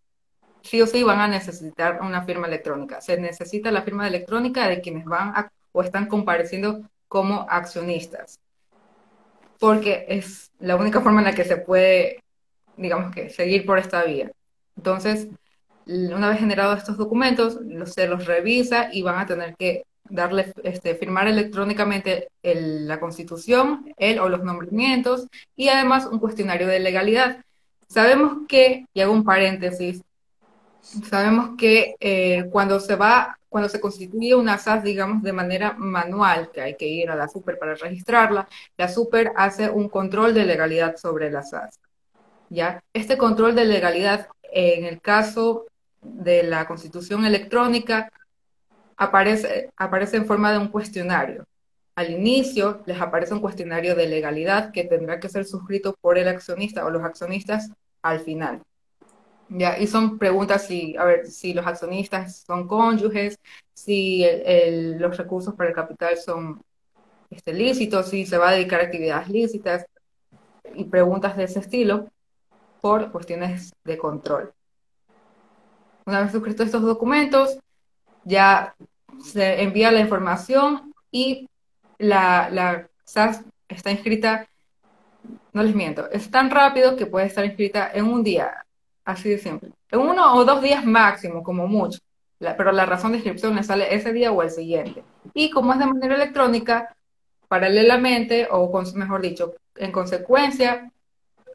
[0.67, 3.01] sí o sí van a necesitar una firma electrónica.
[3.01, 5.33] Se necesita la firma electrónica de quienes van
[5.73, 8.41] o están compareciendo como accionistas
[9.59, 12.23] porque es la única forma en la que se puede,
[12.77, 14.31] digamos que, seguir por esta vía.
[14.77, 15.29] Entonces,
[15.87, 20.95] una vez generados estos documentos, se los revisa y van a tener que darle, este,
[20.95, 27.45] firmar electrónicamente la constitución, él o los nombramientos, y además un cuestionario de legalidad.
[27.89, 30.03] Sabemos que, y hago un paréntesis,
[31.09, 36.51] sabemos que eh, cuando se va cuando se constituye una SAS, digamos, de manera manual,
[36.53, 40.45] que hay que ir a la super para registrarla, la super hace un control de
[40.45, 41.81] legalidad sobre la SAS.
[42.51, 42.83] ¿ya?
[42.93, 45.65] Este control de legalidad, en el caso
[46.03, 48.11] de la constitución electrónica,
[48.99, 51.47] aparece, aparece en forma de un cuestionario.
[51.95, 56.29] Al inicio les aparece un cuestionario de legalidad que tendrá que ser suscrito por el
[56.29, 57.71] accionista o los accionistas
[58.03, 58.61] al final.
[59.49, 63.39] Ya, y son preguntas si, a ver, si los accionistas son cónyuges,
[63.75, 64.25] si
[64.99, 66.61] los recursos para el capital son
[67.31, 69.87] este, lícitos, si se va a dedicar a actividades lícitas,
[70.75, 72.09] y preguntas de ese estilo
[72.81, 74.53] por cuestiones de control.
[76.05, 77.59] Una vez suscritos estos documentos,
[78.25, 78.75] ya
[79.23, 81.49] se envía la información y
[81.99, 84.49] la, la SAS está inscrita,
[85.53, 88.66] no les miento, es tan rápido que puede estar inscrita en un día
[89.07, 89.71] Así de simple.
[89.93, 92.01] Uno o dos días máximo, como mucho.
[92.39, 95.05] pero la razón de inscripción le sale ese día o el siguiente.
[95.33, 96.95] Y como es de manera electrónica,
[97.49, 100.91] paralelamente, o mejor dicho, en consecuencia,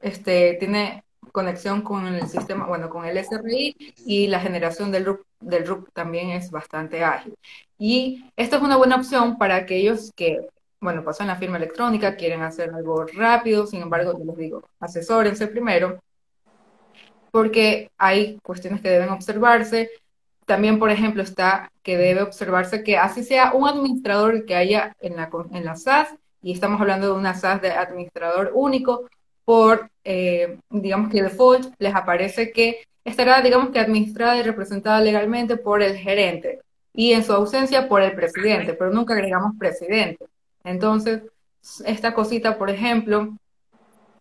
[0.02, 3.76] este, tiene conexión con el sistema, bueno, con el SRI
[4.06, 7.36] y la generación del RUC, del RUC también es bastante ágil.
[7.78, 10.48] Y esto es una buena opción para aquellos que,
[10.80, 15.48] bueno, pasan la firma electrónica, quieren hacer algo rápido, sin embargo, yo les digo, asesórense
[15.48, 16.00] primero,
[17.32, 19.90] porque hay cuestiones que deben observarse.
[20.46, 25.16] También, por ejemplo, está que debe observarse que así sea un administrador que haya en
[25.16, 26.10] la, en la SAS,
[26.42, 29.08] y estamos hablando de una SAS de administrador único,
[29.46, 35.58] por, eh, digamos que default, les aparece que estará, digamos que administrada y representada legalmente
[35.58, 36.62] por el gerente
[36.94, 40.26] y en su ausencia por el presidente, pero nunca agregamos presidente.
[40.64, 41.24] Entonces,
[41.86, 43.34] esta cosita, por ejemplo,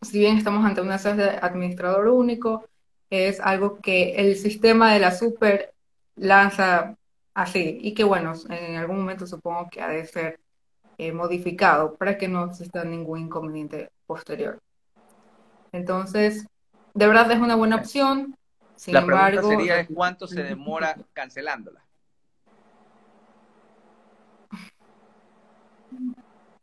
[0.02, 2.64] si bien estamos ante una SAS de administrador único,
[3.10, 5.74] es algo que el sistema de la super
[6.16, 6.96] lanza
[7.34, 10.40] así y que bueno, en algún momento supongo que ha de ser
[10.98, 14.58] eh, modificado para que no exista ningún inconveniente posterior.
[15.72, 16.46] Entonces,
[16.94, 18.36] de verdad es una buena opción.
[18.76, 21.82] Sin la embargo, pregunta sería cuánto se demora cancelándola.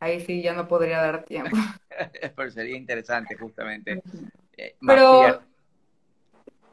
[0.00, 1.56] Ahí sí ya no podría dar tiempo.
[2.36, 4.00] Pero sería interesante justamente.
[4.56, 5.40] Eh, Pero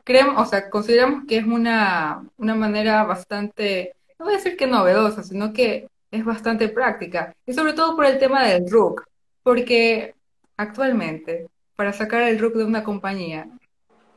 [0.06, 4.68] creemos, o sea, consideramos que es una, una manera bastante, no voy a decir que
[4.68, 7.36] novedosa, sino que es bastante práctica.
[7.46, 9.04] Y sobre todo por el tema del RUC,
[9.44, 10.16] porque
[10.56, 13.50] actualmente para sacar el RUC de una compañía.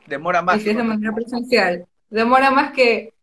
[0.07, 0.57] Demora más.
[0.57, 3.13] Y si es de manera presencial, demora más que,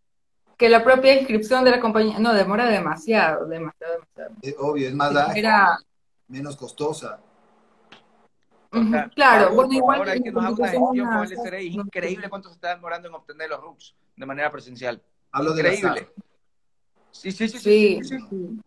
[0.58, 2.18] que la propia inscripción de la compañía.
[2.18, 4.34] No, demora demasiado, demasiado, demasiado.
[4.42, 5.78] Es obvio, es más ágil, Era...
[6.28, 7.20] menos costosa.
[9.14, 9.98] Claro, bueno, igual.
[9.98, 11.68] Ahora hay que nos haga una gestión con el SRI.
[11.68, 15.02] Es increíble cuánto se está demorando en obtener los RUCs de manera presencial.
[15.32, 16.08] Hablo de increíble.
[17.10, 17.58] Sí, sí, sí.
[17.58, 18.60] sí, sí, sí.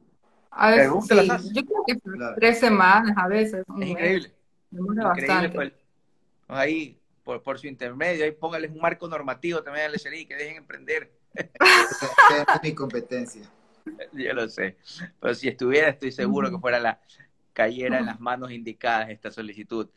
[0.51, 0.91] A veces,
[1.41, 1.49] sí.
[1.53, 1.97] Yo creo que
[2.36, 3.66] tres semanas a veces.
[3.82, 4.34] Es increíble.
[4.72, 5.74] Increíble, pues,
[6.47, 10.57] ahí, por, por, su intermedio, ahí póngales un marco normativo también al SRI, que dejen
[10.57, 11.12] emprender.
[11.34, 13.43] es mi competencia.
[14.14, 14.78] Yo lo sé.
[15.20, 16.99] Pero si estuviera, estoy seguro que fuera la
[17.53, 19.89] cayera en las manos indicadas esta solicitud.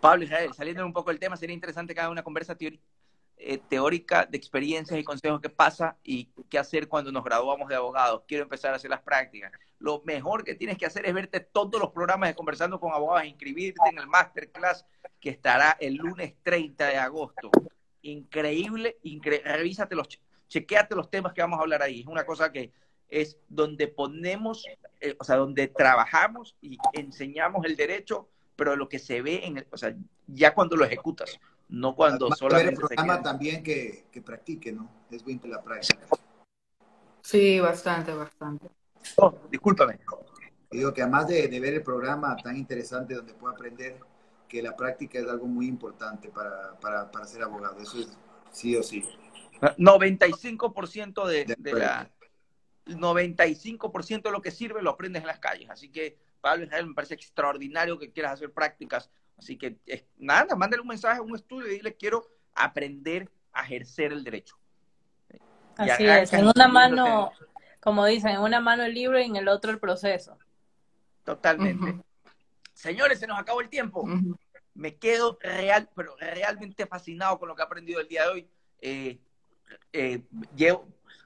[0.00, 4.26] Pablo Israel, saliendo un poco del tema, sería interesante que haga una conversa eh, teórica
[4.26, 8.22] de experiencias y consejos que pasa y qué hacer cuando nos graduamos de abogados.
[8.26, 11.80] Quiero empezar a hacer las prácticas lo mejor que tienes que hacer es verte todos
[11.80, 14.84] los programas de Conversando con Abogados, inscribirte en el Masterclass
[15.20, 17.50] que estará el lunes 30 de agosto.
[18.02, 19.96] Increíble, incre revísate
[20.48, 22.00] chequeate los temas que vamos a hablar ahí.
[22.00, 22.72] Es una cosa que
[23.08, 24.64] es donde ponemos,
[25.00, 29.58] eh, o sea, donde trabajamos y enseñamos el derecho, pero lo que se ve en
[29.58, 29.94] el, o sea,
[30.26, 31.38] ya cuando lo ejecutas,
[31.68, 34.90] no cuando solamente el programa también que, que practique, ¿no?
[35.10, 36.06] Es bien la práctica.
[37.22, 38.68] Sí, bastante, bastante.
[39.16, 39.98] Oh, discúlpame.
[40.70, 43.98] Digo que además de, ver el programa tan interesante donde puedo aprender,
[44.48, 47.80] que la práctica es algo muy importante para, para, para ser abogado.
[47.80, 48.08] Eso es
[48.50, 49.04] sí o sí.
[49.60, 52.10] 95% de, de, la
[52.86, 55.70] 95% de lo que sirve lo aprendes en las calles.
[55.70, 59.10] Así que, Pablo Israel, me parece extraordinario que quieras hacer prácticas.
[59.36, 59.80] Así que,
[60.16, 62.24] nada, mándale un mensaje, un estudio y dile, quiero
[62.54, 64.56] aprender a ejercer el derecho.
[65.76, 67.32] Así es, en una mano,
[67.80, 70.38] como dicen, en una mano el libro y en el otro el proceso.
[71.24, 72.00] Totalmente.
[72.72, 74.08] Señores, se nos acabó el tiempo.
[74.74, 78.48] Me quedo real, pero realmente fascinado con lo que he aprendido el día de hoy.
[78.80, 79.18] Eh,
[79.92, 80.22] eh,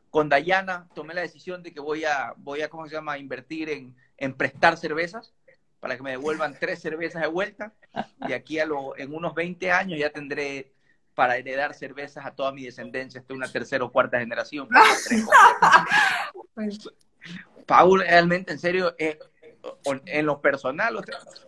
[0.09, 3.69] con Dayana tomé la decisión de que voy a, voy a ¿cómo se llama?, invertir
[3.69, 5.35] en, en prestar cervezas
[5.81, 7.73] para que me devuelvan tres cervezas de vuelta.
[8.29, 10.73] Y aquí a lo, en unos 20 años ya tendré
[11.15, 14.69] para heredar cervezas a toda mi descendencia hasta una tercera o cuarta generación.
[17.67, 19.19] Paul, realmente, en serio, eh,
[20.07, 21.01] en lo personal,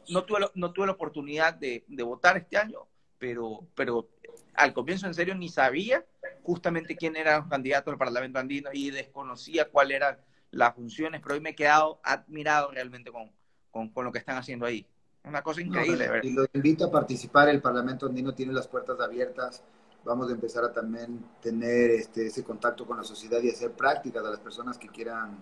[0.09, 2.87] no tuve, no tuve la oportunidad de, votar este año,
[3.19, 4.09] pero, pero
[4.55, 6.05] al comienzo, en serio, ni sabía
[6.43, 10.19] justamente quién eran los candidatos al Parlamento andino y desconocía cuáles eran
[10.53, 14.65] las funciones, pero hoy me he quedado admirado realmente con, con, lo que están haciendo
[14.65, 14.87] ahí.
[15.25, 16.21] Una cosa increíble.
[16.23, 19.63] y lo invito a participar, el Parlamento andino tiene las puertas abiertas
[20.05, 24.25] vamos a empezar a también tener este, ese contacto con la sociedad y hacer prácticas
[24.25, 25.39] a las personas que quieran,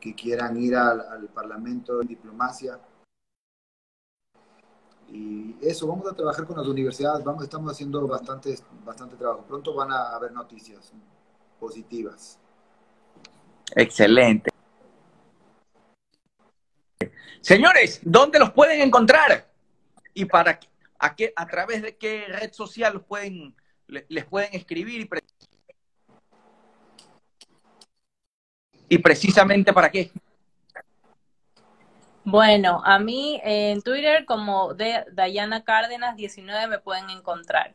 [0.00, 2.80] que quieran ir al, Parlamento en diplomacia.
[5.08, 9.44] Y eso, vamos a trabajar con las universidades, vamos, estamos haciendo bastante, bastante trabajo.
[9.46, 10.92] Pronto van a haber noticias
[11.60, 12.38] positivas.
[13.74, 14.50] Excelente.
[17.40, 19.50] Señores, ¿dónde los pueden encontrar?
[20.14, 20.60] ¿Y para
[20.98, 23.54] a, qué, a través de qué red social los pueden
[24.08, 25.20] les pueden escribir y, pre
[28.88, 30.10] y precisamente para qué.
[32.24, 37.74] Bueno, a mí en Twitter como de Dayana Cárdenas 19 me pueden encontrar.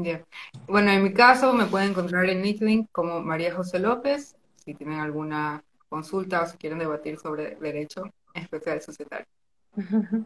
[0.00, 0.24] Bien.
[0.68, 5.00] Bueno, en mi caso me pueden encontrar en Nitlink como María José López, si tienen
[5.00, 9.26] alguna consulta o si quieren debatir sobre derecho especial societario.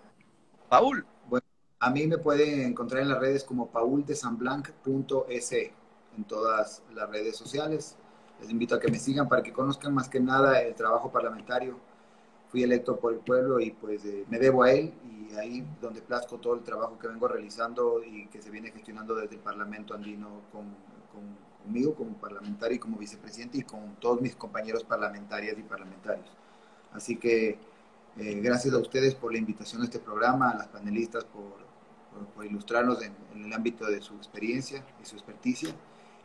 [0.69, 1.07] Paul.
[1.27, 1.47] Bueno,
[1.81, 7.97] a mí me pueden encontrar en las redes como pauldesanblanc.es en todas las redes sociales.
[8.43, 11.81] Les invito a que me sigan para que conozcan más que nada el trabajo parlamentario.
[12.53, 16.03] Fui electo por el pueblo y pues eh, me debo a él y ahí donde
[16.03, 19.95] plazco todo el trabajo que vengo realizando y que se viene gestionando desde el Parlamento
[19.95, 20.67] andino con,
[21.63, 26.29] conmigo como parlamentario y como vicepresidente y con todos mis compañeros parlamentarias y parlamentarios.
[26.93, 27.59] Así que
[28.19, 31.57] eh, gracias a ustedes por la invitación a este programa, a las panelistas por,
[32.35, 35.75] por, ilustrarnos en, el ámbito de su experiencia y su experticia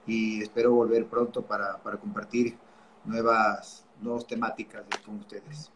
[0.05, 2.57] y espero volver pronto para, para compartir
[3.05, 5.71] nuevas, nuevas temáticas con ustedes.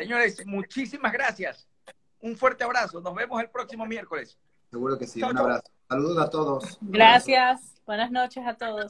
[0.00, 1.68] Señores, muchísimas gracias.
[2.20, 3.00] Un fuerte abrazo.
[3.00, 4.38] Nos vemos el próximo miércoles.
[4.70, 5.22] Seguro que sí.
[5.22, 5.64] Un abrazo.
[5.88, 6.78] Saludos a todos.
[6.80, 7.74] Gracias.
[7.84, 8.86] Buenas noches a todos.